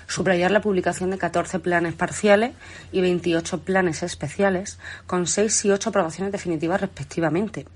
Subrayar 0.07 0.50
la 0.50 0.62
publicación 0.62 1.11
de 1.11 1.18
14 1.18 1.61
planes 1.61 1.94
parciales 1.94 2.53
y 2.90 3.00
28 3.03 3.61
planes 3.61 4.03
especiales, 4.03 4.79
con 5.07 5.26
6 5.26 5.66
y 5.66 5.70
8 5.70 5.90
aprobaciones 5.90 6.33
definitivas 6.33 6.81
respectivamente. 6.81 7.66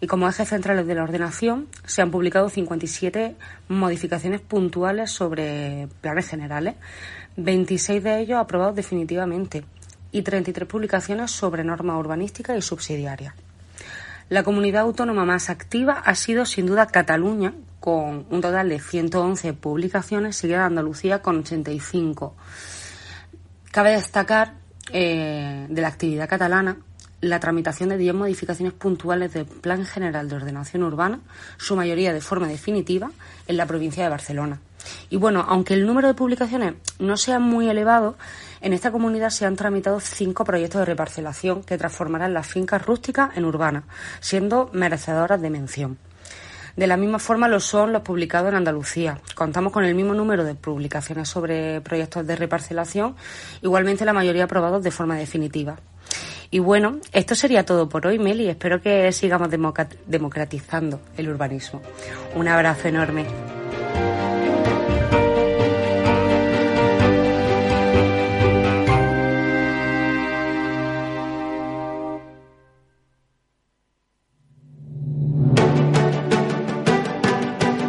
Y 0.00 0.06
como 0.06 0.28
ejes 0.28 0.48
centrales 0.48 0.86
de 0.86 0.94
la 0.94 1.04
ordenación, 1.04 1.68
se 1.86 2.02
han 2.02 2.10
publicado 2.10 2.48
57 2.48 3.36
modificaciones 3.68 4.40
puntuales 4.40 5.10
sobre 5.10 5.88
planes 6.00 6.28
generales, 6.28 6.74
26 7.36 8.02
de 8.02 8.20
ellos 8.20 8.38
aprobados 8.38 8.76
definitivamente 8.76 9.64
y 10.12 10.22
33 10.22 10.68
publicaciones 10.68 11.30
sobre 11.30 11.64
norma 11.64 11.98
urbanística 11.98 12.56
y 12.56 12.62
subsidiaria. 12.62 13.34
La 14.28 14.42
comunidad 14.42 14.82
autónoma 14.82 15.24
más 15.24 15.50
activa 15.50 16.02
ha 16.04 16.14
sido 16.14 16.46
sin 16.46 16.66
duda 16.66 16.86
Cataluña, 16.86 17.52
con 17.80 18.24
un 18.30 18.40
total 18.40 18.70
de 18.70 18.80
111 18.80 19.52
publicaciones, 19.52 20.36
seguida 20.36 20.64
Andalucía 20.64 21.20
con 21.20 21.40
85. 21.40 22.34
Cabe 23.70 23.90
destacar 23.90 24.54
eh, 24.92 25.66
de 25.68 25.82
la 25.82 25.88
actividad 25.88 26.28
catalana 26.28 26.78
la 27.28 27.40
tramitación 27.40 27.88
de 27.88 27.96
10 27.96 28.14
modificaciones 28.14 28.74
puntuales 28.74 29.32
del 29.32 29.46
Plan 29.46 29.84
General 29.84 30.28
de 30.28 30.36
Ordenación 30.36 30.82
Urbana, 30.82 31.20
su 31.56 31.76
mayoría 31.76 32.12
de 32.12 32.20
forma 32.20 32.48
definitiva, 32.48 33.10
en 33.46 33.56
la 33.56 33.66
provincia 33.66 34.04
de 34.04 34.10
Barcelona. 34.10 34.60
Y 35.08 35.16
bueno, 35.16 35.44
aunque 35.48 35.74
el 35.74 35.86
número 35.86 36.08
de 36.08 36.14
publicaciones 36.14 36.74
no 36.98 37.16
sea 37.16 37.38
muy 37.38 37.68
elevado, 37.68 38.16
en 38.60 38.72
esta 38.72 38.92
comunidad 38.92 39.30
se 39.30 39.46
han 39.46 39.56
tramitado 39.56 40.00
cinco 40.00 40.44
proyectos 40.44 40.80
de 40.80 40.84
reparcelación 40.84 41.62
que 41.62 41.78
transformarán 41.78 42.34
las 42.34 42.46
fincas 42.46 42.84
rústicas 42.84 43.36
en 43.36 43.44
urbanas, 43.44 43.84
siendo 44.20 44.70
merecedoras 44.72 45.40
de 45.40 45.50
mención. 45.50 45.98
De 46.76 46.88
la 46.88 46.96
misma 46.96 47.20
forma 47.20 47.46
lo 47.46 47.60
son 47.60 47.92
los 47.92 48.02
publicados 48.02 48.48
en 48.48 48.56
Andalucía. 48.56 49.20
Contamos 49.36 49.72
con 49.72 49.84
el 49.84 49.94
mismo 49.94 50.12
número 50.12 50.44
de 50.44 50.56
publicaciones 50.56 51.28
sobre 51.28 51.80
proyectos 51.80 52.26
de 52.26 52.34
reparcelación, 52.34 53.14
igualmente 53.62 54.04
la 54.04 54.12
mayoría 54.12 54.44
aprobados 54.44 54.82
de 54.82 54.90
forma 54.90 55.16
definitiva. 55.16 55.76
Y 56.50 56.60
bueno, 56.60 57.00
esto 57.12 57.34
sería 57.34 57.64
todo 57.64 57.88
por 57.88 58.06
hoy, 58.06 58.18
Meli. 58.18 58.48
Espero 58.48 58.80
que 58.80 59.10
sigamos 59.10 59.50
democratizando 60.06 61.00
el 61.16 61.28
urbanismo. 61.28 61.82
Un 62.36 62.46
abrazo 62.46 62.88
enorme. 62.88 63.26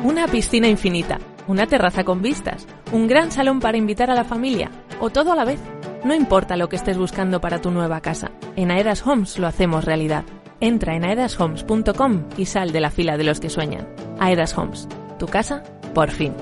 Una 0.04 0.28
piscina 0.28 0.68
infinita, 0.68 1.20
una 1.48 1.68
terraza 1.68 2.04
con 2.04 2.24
vistas, 2.24 2.66
un 2.92 3.08
gran 3.08 3.32
salón 3.32 3.60
para 3.60 3.78
invitar 3.78 4.10
a 4.10 4.16
la 4.16 4.24
familia 4.24 4.72
o 5.00 5.12
todo 5.12 5.34
a 5.34 5.36
la 5.36 5.46
vez. 5.46 5.60
No 6.06 6.14
importa 6.14 6.56
lo 6.56 6.70
que 6.70 6.76
estés 6.76 7.00
buscando 7.00 7.42
para 7.42 7.62
tu 7.62 7.72
nueva 7.72 8.00
casa, 8.00 8.30
en 8.56 8.70
Aedas 8.70 9.08
Homes 9.08 9.40
lo 9.40 9.48
hacemos 9.48 9.86
realidad. 9.86 10.24
Entra 10.60 10.96
en 10.96 11.04
aedashomes.com 11.04 12.26
y 12.38 12.46
sal 12.46 12.72
de 12.72 12.80
la 12.80 12.92
fila 12.92 13.18
de 13.18 13.24
los 13.24 13.40
que 13.40 13.50
sueñan. 13.50 13.88
Aedas 14.20 14.56
Homes, 14.56 14.88
tu 15.18 15.26
casa, 15.26 15.64
por 15.96 16.12
fin. 16.12 16.36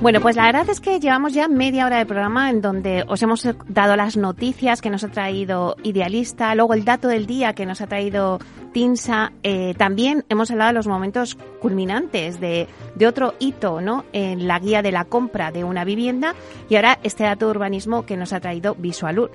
Bueno, 0.00 0.22
pues 0.22 0.34
la 0.34 0.46
verdad 0.46 0.66
es 0.70 0.80
que 0.80 0.98
llevamos 0.98 1.34
ya 1.34 1.46
media 1.46 1.84
hora 1.84 1.98
de 1.98 2.06
programa 2.06 2.48
en 2.48 2.62
donde 2.62 3.04
os 3.06 3.22
hemos 3.22 3.46
dado 3.68 3.96
las 3.96 4.16
noticias 4.16 4.80
que 4.80 4.88
nos 4.88 5.04
ha 5.04 5.08
traído 5.08 5.76
Idealista, 5.82 6.54
luego 6.54 6.72
el 6.72 6.86
dato 6.86 7.08
del 7.08 7.26
día 7.26 7.52
que 7.52 7.66
nos 7.66 7.82
ha 7.82 7.86
traído 7.86 8.38
TINSA. 8.72 9.32
Eh, 9.42 9.74
también 9.76 10.24
hemos 10.30 10.50
hablado 10.50 10.68
de 10.68 10.74
los 10.74 10.86
momentos 10.86 11.36
culminantes 11.60 12.40
de, 12.40 12.66
de, 12.94 13.06
otro 13.06 13.34
hito 13.40 13.82
¿no? 13.82 14.06
en 14.14 14.48
la 14.48 14.58
guía 14.58 14.80
de 14.80 14.90
la 14.90 15.04
compra 15.04 15.52
de 15.52 15.64
una 15.64 15.84
vivienda 15.84 16.34
y 16.70 16.76
ahora 16.76 16.98
este 17.02 17.24
dato 17.24 17.44
de 17.44 17.50
urbanismo 17.50 18.06
que 18.06 18.16
nos 18.16 18.32
ha 18.32 18.40
traído 18.40 18.74
Visualur. 18.76 19.30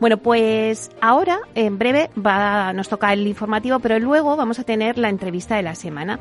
Bueno, 0.00 0.18
pues 0.18 0.90
ahora 1.00 1.38
en 1.54 1.78
breve 1.78 2.10
va, 2.14 2.74
nos 2.74 2.90
toca 2.90 3.10
el 3.14 3.26
informativo, 3.26 3.78
pero 3.78 3.98
luego 3.98 4.36
vamos 4.36 4.58
a 4.58 4.64
tener 4.64 4.98
la 4.98 5.08
entrevista 5.08 5.56
de 5.56 5.62
la 5.62 5.74
semana. 5.74 6.20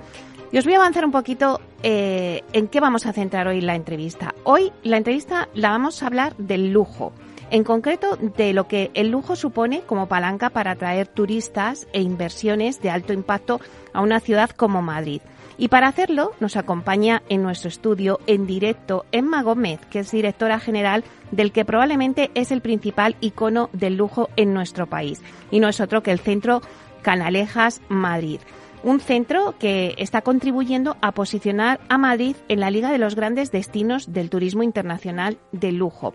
Y 0.51 0.57
os 0.57 0.65
voy 0.65 0.73
a 0.73 0.77
avanzar 0.77 1.05
un 1.05 1.11
poquito 1.11 1.61
eh, 1.83 2.43
en 2.53 2.67
qué 2.67 2.79
vamos 2.79 3.05
a 3.05 3.13
centrar 3.13 3.47
hoy 3.47 3.61
la 3.61 3.75
entrevista. 3.75 4.33
Hoy 4.43 4.71
la 4.83 4.97
entrevista 4.97 5.47
la 5.53 5.69
vamos 5.69 6.01
a 6.01 6.07
hablar 6.07 6.35
del 6.37 6.71
lujo 6.71 7.13
en 7.51 7.63
concreto 7.63 8.15
de 8.15 8.53
lo 8.53 8.67
que 8.67 8.91
el 8.93 9.09
lujo 9.09 9.35
supone 9.35 9.81
como 9.81 10.07
palanca 10.07 10.49
para 10.49 10.71
atraer 10.71 11.07
turistas 11.07 11.87
e 11.93 12.01
inversiones 12.01 12.81
de 12.81 12.89
alto 12.89 13.13
impacto 13.13 13.59
a 13.93 14.01
una 14.01 14.19
ciudad 14.19 14.49
como 14.49 14.81
Madrid. 14.81 15.21
Y 15.57 15.67
para 15.67 15.87
hacerlo 15.87 16.31
nos 16.39 16.55
acompaña 16.55 17.21
en 17.27 17.43
nuestro 17.43 17.67
estudio 17.67 18.19
en 18.27 18.47
directo 18.47 19.05
Emma 19.11 19.43
Gómez, 19.43 19.79
que 19.89 19.99
es 19.99 20.11
directora 20.11 20.59
general 20.59 21.03
del 21.31 21.51
que 21.51 21.65
probablemente 21.65 22.31
es 22.33 22.51
el 22.51 22.61
principal 22.61 23.17
icono 23.19 23.69
del 23.73 23.97
lujo 23.97 24.29
en 24.35 24.53
nuestro 24.53 24.87
país. 24.87 25.21
Y 25.51 25.59
no 25.59 25.67
es 25.67 25.79
otro 25.79 26.01
que 26.01 26.11
el 26.11 26.19
Centro 26.19 26.61
Canalejas 27.01 27.81
Madrid 27.89 28.39
un 28.83 28.99
centro 28.99 29.55
que 29.59 29.95
está 29.97 30.21
contribuyendo 30.21 30.97
a 31.01 31.11
posicionar 31.11 31.79
a 31.89 31.97
Madrid 31.97 32.35
en 32.47 32.59
la 32.59 32.71
Liga 32.71 32.91
de 32.91 32.97
los 32.97 33.15
Grandes 33.15 33.51
Destinos 33.51 34.13
del 34.13 34.29
Turismo 34.29 34.63
Internacional 34.63 35.37
de 35.51 35.71
Lujo. 35.71 36.13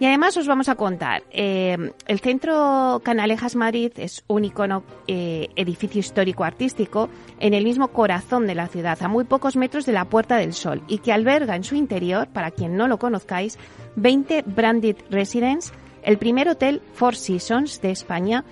Y 0.00 0.06
además 0.06 0.36
os 0.36 0.48
vamos 0.48 0.68
a 0.68 0.74
contar, 0.74 1.22
eh, 1.30 1.92
el 2.06 2.18
Centro 2.18 3.00
Canalejas 3.04 3.54
Madrid 3.54 3.92
es 3.96 4.24
un 4.26 4.44
icono 4.44 4.82
eh, 5.06 5.48
edificio 5.54 6.00
histórico-artístico 6.00 7.08
en 7.38 7.54
el 7.54 7.62
mismo 7.62 7.88
corazón 7.88 8.48
de 8.48 8.56
la 8.56 8.66
ciudad, 8.66 8.98
a 9.00 9.08
muy 9.08 9.22
pocos 9.24 9.54
metros 9.54 9.86
de 9.86 9.92
la 9.92 10.06
Puerta 10.06 10.36
del 10.36 10.52
Sol, 10.52 10.82
y 10.88 10.98
que 10.98 11.12
alberga 11.12 11.54
en 11.54 11.62
su 11.62 11.76
interior, 11.76 12.26
para 12.28 12.50
quien 12.50 12.76
no 12.76 12.88
lo 12.88 12.98
conozcáis, 12.98 13.56
20 13.94 14.42
branded 14.42 14.96
residence, 15.10 15.72
el 16.02 16.18
primer 16.18 16.48
hotel 16.48 16.82
Four 16.94 17.14
Seasons 17.14 17.80
de 17.80 17.92
España, 17.92 18.44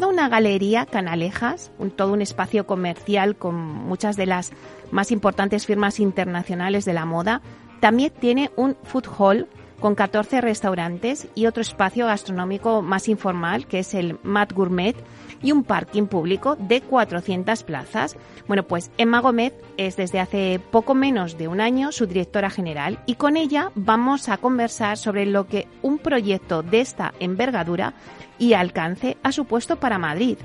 toda 0.00 0.08
una 0.08 0.28
galería 0.28 0.86
Canalejas, 0.86 1.70
todo 1.94 2.14
un 2.14 2.20
espacio 2.20 2.66
comercial 2.66 3.36
con 3.36 3.54
muchas 3.54 4.16
de 4.16 4.26
las 4.26 4.50
más 4.90 5.12
importantes 5.12 5.66
firmas 5.66 6.00
internacionales 6.00 6.84
de 6.84 6.94
la 6.94 7.04
moda. 7.04 7.42
También 7.78 8.10
tiene 8.10 8.50
un 8.56 8.76
food 8.82 9.06
hall 9.16 9.48
con 9.78 9.94
14 9.94 10.40
restaurantes 10.40 11.28
y 11.36 11.46
otro 11.46 11.60
espacio 11.60 12.06
gastronómico 12.06 12.82
más 12.82 13.08
informal, 13.08 13.68
que 13.68 13.78
es 13.78 13.94
el 13.94 14.18
Mat 14.24 14.52
Gourmet, 14.52 14.96
y 15.44 15.52
un 15.52 15.62
parking 15.62 16.06
público 16.06 16.56
de 16.56 16.80
400 16.80 17.62
plazas. 17.62 18.16
Bueno, 18.48 18.64
pues 18.64 18.90
Emma 18.98 19.20
Gómez 19.20 19.52
es 19.76 19.96
desde 19.96 20.18
hace 20.18 20.60
poco 20.70 20.94
menos 20.94 21.38
de 21.38 21.48
un 21.48 21.60
año 21.60 21.92
su 21.92 22.06
directora 22.06 22.50
general 22.50 22.98
y 23.06 23.14
con 23.14 23.36
ella 23.36 23.70
vamos 23.74 24.28
a 24.28 24.38
conversar 24.38 24.96
sobre 24.96 25.26
lo 25.26 25.46
que 25.46 25.68
un 25.82 25.98
proyecto 25.98 26.62
de 26.62 26.80
esta 26.80 27.12
envergadura 27.20 27.94
y 28.38 28.54
alcance 28.54 29.16
ha 29.22 29.32
supuesto 29.32 29.76
para 29.76 29.98
Madrid. 29.98 30.38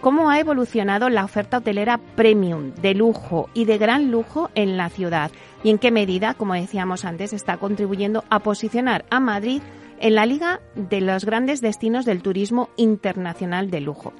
Cómo 0.00 0.30
ha 0.30 0.40
evolucionado 0.40 1.08
la 1.08 1.24
oferta 1.24 1.58
hotelera 1.58 1.98
premium, 2.16 2.72
de 2.74 2.94
lujo 2.94 3.48
y 3.54 3.66
de 3.66 3.78
gran 3.78 4.10
lujo 4.10 4.50
en 4.54 4.76
la 4.76 4.88
ciudad 4.88 5.30
y 5.62 5.70
en 5.70 5.78
qué 5.78 5.90
medida, 5.90 6.34
como 6.34 6.54
decíamos 6.54 7.04
antes, 7.04 7.32
está 7.32 7.56
contribuyendo 7.58 8.24
a 8.30 8.40
posicionar 8.40 9.04
a 9.10 9.20
Madrid 9.20 9.62
en 10.00 10.16
la 10.16 10.26
liga 10.26 10.60
de 10.74 11.00
los 11.00 11.24
grandes 11.24 11.60
destinos 11.60 12.04
del 12.04 12.22
turismo 12.22 12.68
internacional 12.76 13.70
de 13.70 13.80
lujo. 13.80 14.12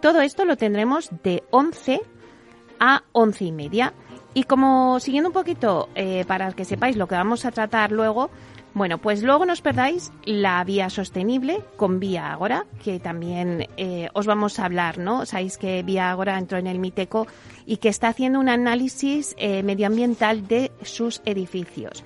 Todo 0.00 0.20
esto 0.20 0.44
lo 0.44 0.56
tendremos 0.56 1.10
de 1.22 1.42
11 1.50 2.02
a 2.78 3.02
11 3.12 3.44
y 3.44 3.52
media. 3.52 3.94
Y 4.34 4.44
como 4.44 5.00
siguiendo 5.00 5.30
un 5.30 5.34
poquito, 5.34 5.88
eh, 5.94 6.24
para 6.26 6.52
que 6.52 6.64
sepáis 6.64 6.96
lo 6.96 7.08
que 7.08 7.14
vamos 7.14 7.44
a 7.44 7.50
tratar 7.50 7.90
luego, 7.90 8.30
bueno, 8.72 8.98
pues 8.98 9.22
luego 9.22 9.44
no 9.46 9.52
os 9.52 9.60
perdáis 9.60 10.12
la 10.24 10.62
vía 10.64 10.90
sostenible 10.90 11.60
con 11.76 11.98
Vía 11.98 12.32
Agora, 12.32 12.66
que 12.84 13.00
también 13.00 13.66
eh, 13.76 14.08
os 14.14 14.26
vamos 14.26 14.58
a 14.58 14.64
hablar, 14.64 14.98
¿no? 14.98 15.26
Sabéis 15.26 15.58
que 15.58 15.82
Vía 15.82 16.10
Agora 16.10 16.38
entró 16.38 16.58
en 16.58 16.66
el 16.66 16.78
Miteco 16.78 17.26
y 17.66 17.78
que 17.78 17.88
está 17.88 18.08
haciendo 18.08 18.38
un 18.38 18.48
análisis 18.48 19.34
eh, 19.38 19.62
medioambiental 19.62 20.46
de 20.46 20.70
sus 20.82 21.20
edificios. 21.24 22.04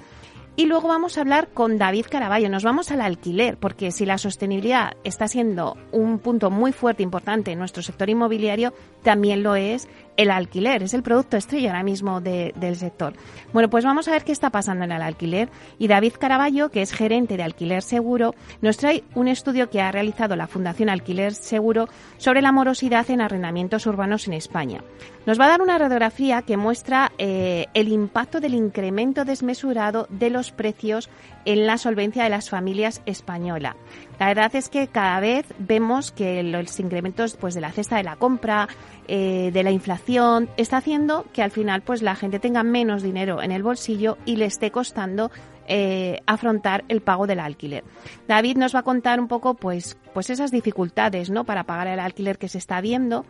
Y 0.57 0.67
luego 0.67 0.87
vamos 0.87 1.19
a 1.19 1.23
hablar 1.23 1.49
con 1.49 1.79
David 1.79 2.07
Caraballo, 2.09 2.49
nos 2.49 2.63
vamos 2.63 2.93
al 2.93 3.01
alquiler, 3.01 3.57
porque 3.57 3.91
si 3.91 4.07
la 4.07 4.19
sostenibilidad 4.19 4.93
está 5.03 5.27
siendo 5.27 5.77
un 5.91 6.21
punto 6.21 6.49
muy 6.49 6.71
fuerte, 6.71 7.03
importante 7.03 7.51
en 7.51 7.59
nuestro 7.59 7.83
sector 7.83 8.09
inmobiliario, 8.09 8.73
también 9.03 9.43
lo 9.43 9.57
es 9.57 9.89
el 10.17 10.31
alquiler, 10.31 10.83
es 10.83 10.95
el 10.95 11.03
producto 11.03 11.37
estrella 11.37 11.71
ahora 11.71 11.83
mismo 11.83 12.21
del 12.21 12.77
sector. 12.77 13.15
Bueno, 13.53 13.71
pues 13.71 13.85
vamos 13.85 14.09
a 14.09 14.13
ver 14.13 14.25
qué 14.25 14.33
está 14.33 14.51
pasando 14.51 14.85
en 14.85 14.93
el 14.93 15.03
alquiler 15.03 15.49
y 15.79 15.89
David 15.89 16.15
Caraballo, 16.19 16.71
que 16.71 16.83
es 16.83 16.93
gerente 16.93 17.37
de 17.37 17.43
Alquiler 17.43 17.83
Seguro, 17.83 18.35
nos 18.61 18.77
trae 18.77 19.05
un 19.15 19.29
estudio 19.29 19.71
que 19.71 19.81
ha 19.81 19.93
realizado 19.93 20.37
la 20.37 20.47
Fundación 20.47 20.89
Alquiler 20.89 21.35
Seguro 21.35 21.89
sobre 22.19 22.43
la 22.43 22.53
morosidad 22.53 23.09
en 23.11 23.21
arrendamientos 23.21 23.87
urbanos 23.87 24.27
en 24.27 24.35
España. 24.35 24.83
Nos 25.27 25.41
va 25.41 25.47
a 25.47 25.49
dar 25.49 25.63
una 25.63 25.79
radiografía 25.79 26.43
que 26.43 26.57
muestra 26.57 27.13
eh, 27.19 27.67
el 27.75 27.89
impacto 27.89 28.41
del 28.41 28.55
incremento 28.55 29.25
desmesurado 29.25 30.07
de 30.11 30.31
los 30.31 30.53
precios 30.53 31.09
en 31.45 31.67
la 31.67 31.79
solvencia 31.79 32.25
de 32.25 32.31
las 32.31 32.51
familias 32.51 33.03
españolas. 33.07 33.77
La 34.19 34.27
verdad 34.27 34.55
es 34.55 34.69
que 34.69 34.87
cada 34.89 35.21
vez 35.21 35.47
vemos 35.59 36.13
que 36.13 36.43
los 36.43 36.79
incrementos 36.79 37.37
pues, 37.37 37.55
de 37.55 37.61
la 37.61 37.73
cesta 37.73 37.97
de 37.97 38.05
la 38.05 38.17
compra, 38.17 38.69
eh, 39.09 39.51
de 39.53 39.63
la 39.63 39.71
inflación, 39.71 40.49
está 40.57 40.79
haciendo 40.79 41.25
que 41.33 41.43
al 41.43 41.51
final 41.51 41.83
pues, 41.83 42.03
la 42.03 42.15
gente 42.15 42.39
tenga 42.39 42.63
menos 42.63 43.03
dinero 43.03 43.43
en 43.43 43.53
el 43.53 43.63
bolsillo 43.63 44.19
y 44.25 44.37
le 44.37 44.47
esté 44.47 44.71
costando 44.71 45.31
eh, 45.67 46.21
afrontar 46.27 46.85
el 46.89 47.01
pago 47.01 47.27
del 47.27 47.41
alquiler. 47.41 47.85
David 48.29 48.57
nos 48.57 48.75
va 48.75 48.81
a 48.81 48.83
contar 48.83 49.19
un 49.19 49.29
poco 49.29 49.55
pues, 49.55 49.97
pues 50.13 50.31
esas 50.31 50.51
dificultades 50.51 51.31
¿no? 51.31 51.45
para 51.45 51.65
pagar 51.65 51.87
el 51.87 52.01
alquiler 52.01 52.39
que 52.39 52.49
se 52.49 52.59
está 52.59 52.81
viendo. 52.81 53.25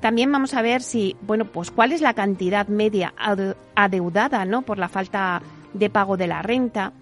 También 0.00 0.30
vamos 0.30 0.54
a 0.54 0.62
ver 0.62 0.82
si, 0.82 1.16
bueno, 1.22 1.46
pues 1.46 1.70
cuál 1.70 1.92
es 1.92 2.00
la 2.00 2.14
cantidad 2.14 2.68
media 2.68 3.14
adeudada, 3.74 4.44
¿no? 4.44 4.60
Por 4.60 4.78
la 4.78 4.90
falta 4.90 5.40
de 5.72 5.88
pago 5.88 6.16
de 6.16 6.26
la 6.26 6.42
renta. 6.42 6.92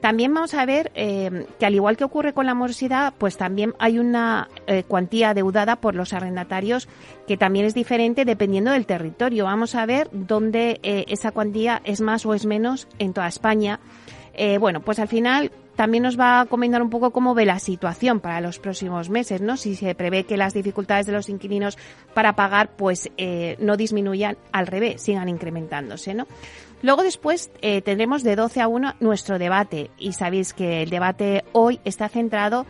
También 0.00 0.32
vamos 0.32 0.54
a 0.54 0.64
ver 0.64 0.90
eh, 0.94 1.46
que 1.58 1.66
al 1.66 1.74
igual 1.74 1.96
que 1.96 2.04
ocurre 2.04 2.32
con 2.32 2.46
la 2.46 2.54
morosidad, 2.54 3.12
pues 3.18 3.36
también 3.36 3.74
hay 3.78 3.98
una 3.98 4.48
eh, 4.66 4.82
cuantía 4.84 5.30
adeudada 5.30 5.76
por 5.76 5.94
los 5.94 6.14
arrendatarios 6.14 6.88
que 7.26 7.36
también 7.36 7.66
es 7.66 7.74
diferente 7.74 8.24
dependiendo 8.24 8.70
del 8.70 8.86
territorio. 8.86 9.44
Vamos 9.44 9.74
a 9.74 9.84
ver 9.84 10.08
dónde 10.12 10.80
eh, 10.82 11.04
esa 11.08 11.32
cuantía 11.32 11.82
es 11.84 12.00
más 12.00 12.24
o 12.24 12.32
es 12.32 12.46
menos 12.46 12.88
en 12.98 13.12
toda 13.12 13.28
España. 13.28 13.78
bueno, 14.58 14.80
pues 14.80 14.98
al 14.98 15.08
final 15.08 15.50
también 15.80 16.02
nos 16.02 16.20
va 16.20 16.42
a 16.42 16.44
comentar 16.44 16.82
un 16.82 16.90
poco 16.90 17.10
cómo 17.10 17.32
ve 17.32 17.46
la 17.46 17.58
situación 17.58 18.20
para 18.20 18.42
los 18.42 18.58
próximos 18.58 19.08
meses, 19.08 19.40
¿no? 19.40 19.56
Si 19.56 19.76
se 19.76 19.94
prevé 19.94 20.24
que 20.24 20.36
las 20.36 20.52
dificultades 20.52 21.06
de 21.06 21.12
los 21.12 21.30
inquilinos 21.30 21.78
para 22.12 22.36
pagar, 22.36 22.76
pues 22.76 23.08
eh, 23.16 23.56
no 23.60 23.78
disminuyan, 23.78 24.36
al 24.52 24.66
revés, 24.66 25.00
sigan 25.00 25.30
incrementándose, 25.30 26.12
¿no? 26.12 26.26
Luego 26.82 27.02
después 27.02 27.50
eh, 27.62 27.80
tendremos 27.80 28.22
de 28.22 28.36
12 28.36 28.60
a 28.60 28.68
1 28.68 28.96
nuestro 29.00 29.38
debate 29.38 29.90
y 29.96 30.12
sabéis 30.12 30.52
que 30.52 30.82
el 30.82 30.90
debate 30.90 31.44
hoy 31.52 31.80
está 31.86 32.10
centrado 32.10 32.66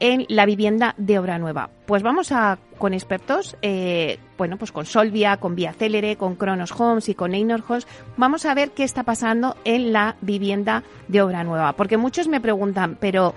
en 0.00 0.26
la 0.28 0.46
vivienda 0.46 0.94
de 0.98 1.18
obra 1.18 1.38
nueva. 1.38 1.70
Pues 1.86 2.02
vamos 2.02 2.32
a 2.32 2.58
con 2.78 2.92
expertos, 2.92 3.56
eh, 3.62 4.18
bueno, 4.36 4.56
pues 4.58 4.72
con 4.72 4.86
Solvia, 4.86 5.36
con 5.38 5.54
Vía 5.54 5.72
Célere, 5.72 6.16
con 6.16 6.36
Kronos 6.36 6.72
Homes 6.78 7.08
y 7.08 7.14
con 7.14 7.34
Einor 7.34 7.62
Homes, 7.66 7.86
vamos 8.16 8.44
a 8.46 8.54
ver 8.54 8.70
qué 8.72 8.84
está 8.84 9.04
pasando 9.04 9.56
en 9.64 9.92
la 9.92 10.16
vivienda 10.20 10.82
de 11.08 11.22
obra 11.22 11.44
nueva. 11.44 11.74
Porque 11.74 11.96
muchos 11.96 12.28
me 12.28 12.40
preguntan, 12.40 12.96
pero 13.00 13.34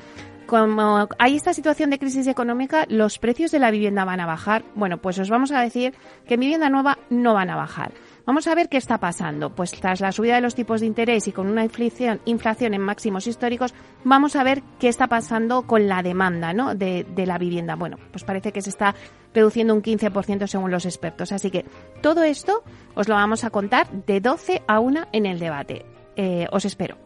como 0.48 1.08
hay 1.20 1.36
esta 1.36 1.54
situación 1.54 1.89
de 1.89 2.00
crisis 2.00 2.26
económica, 2.26 2.86
¿los 2.89 3.20
precios 3.20 3.52
de 3.52 3.60
la 3.60 3.70
vivienda 3.70 4.06
van 4.06 4.22
a 4.22 4.26
bajar? 4.26 4.63
Bueno, 4.76 4.98
pues 4.98 5.20
os 5.20 5.30
vamos 5.30 5.52
a 5.52 5.62
decir 5.62 5.93
que 6.26 6.36
en 6.36 6.39
vivienda 6.39 6.70
nueva 6.70 6.98
no 7.10 7.34
van 7.34 7.50
a 7.50 7.56
bajar. 7.56 7.91
Vamos 8.28 8.46
a 8.48 8.56
ver 8.56 8.68
qué 8.68 8.76
está 8.76 8.98
pasando. 8.98 9.56
Pues 9.56 9.72
tras 9.72 10.02
la 10.02 10.12
subida 10.12 10.36
de 10.36 10.42
los 10.42 10.54
tipos 10.54 10.82
de 10.82 10.86
interés 10.86 11.30
y 11.30 11.32
con 11.32 11.48
una 11.48 11.63
inflación, 11.63 12.74
en 12.74 12.82
máximos 12.82 13.26
históricos, 13.26 13.74
vamos 14.04 14.36
a 14.36 14.44
ver 14.44 14.62
qué 14.80 14.90
está 14.90 15.08
pasando 15.08 15.62
con 15.62 15.88
la 15.88 16.04
demanda 16.04 16.52
¿no? 16.52 16.76
de, 16.76 17.06
la 17.26 17.38
vivienda. 17.38 17.76
Bueno, 17.76 17.98
pues 18.12 18.26
parece 18.26 18.52
que 18.52 18.62
se 18.62 18.70
está 18.70 18.94
reduciendo 19.34 19.74
un 19.74 19.82
15% 19.82 20.46
según 20.46 20.72
los 20.72 20.86
expertos. 20.86 21.32
Así 21.32 21.50
que 21.50 21.63
todo 22.02 22.24
esto 22.24 22.63
os 22.96 23.08
lo 23.08 23.16
vamos 23.16 23.46
a 23.46 23.50
contar 23.50 23.90
de 23.90 24.20
12 24.20 24.62
a 24.68 24.82
1 24.82 25.08
en 25.13 25.26
el 25.26 25.40
debate. 25.40 25.86
Eh, 26.18 26.48
os 26.52 26.66
espero. 26.66 26.98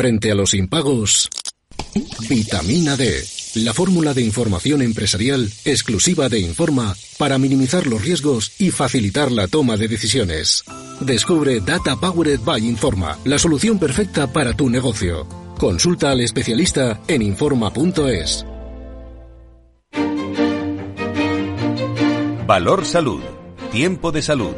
Frente 0.00 0.30
a 0.30 0.34
los 0.34 0.54
impagos, 0.54 1.28
Vitamina 2.26 2.96
D, 2.96 3.22
la 3.56 3.74
fórmula 3.74 4.14
de 4.14 4.22
información 4.22 4.80
empresarial 4.80 5.52
exclusiva 5.66 6.30
de 6.30 6.40
Informa 6.40 6.96
para 7.18 7.36
minimizar 7.36 7.86
los 7.86 8.00
riesgos 8.00 8.50
y 8.58 8.70
facilitar 8.70 9.30
la 9.30 9.46
toma 9.46 9.76
de 9.76 9.88
decisiones. 9.88 10.64
Descubre 11.00 11.60
Data 11.60 11.96
Powered 11.96 12.40
by 12.40 12.66
Informa, 12.66 13.18
la 13.24 13.38
solución 13.38 13.78
perfecta 13.78 14.26
para 14.26 14.54
tu 14.54 14.70
negocio. 14.70 15.26
Consulta 15.58 16.12
al 16.12 16.22
especialista 16.22 17.02
en 17.06 17.20
Informa.es. 17.20 18.46
Valor 22.46 22.86
Salud. 22.86 23.20
Tiempo 23.70 24.12
de 24.12 24.22
salud. 24.22 24.54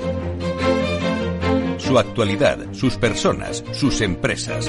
Su 1.78 1.98
actualidad, 1.98 2.72
sus 2.72 2.96
personas, 2.96 3.64
sus 3.72 4.02
empresas. 4.02 4.68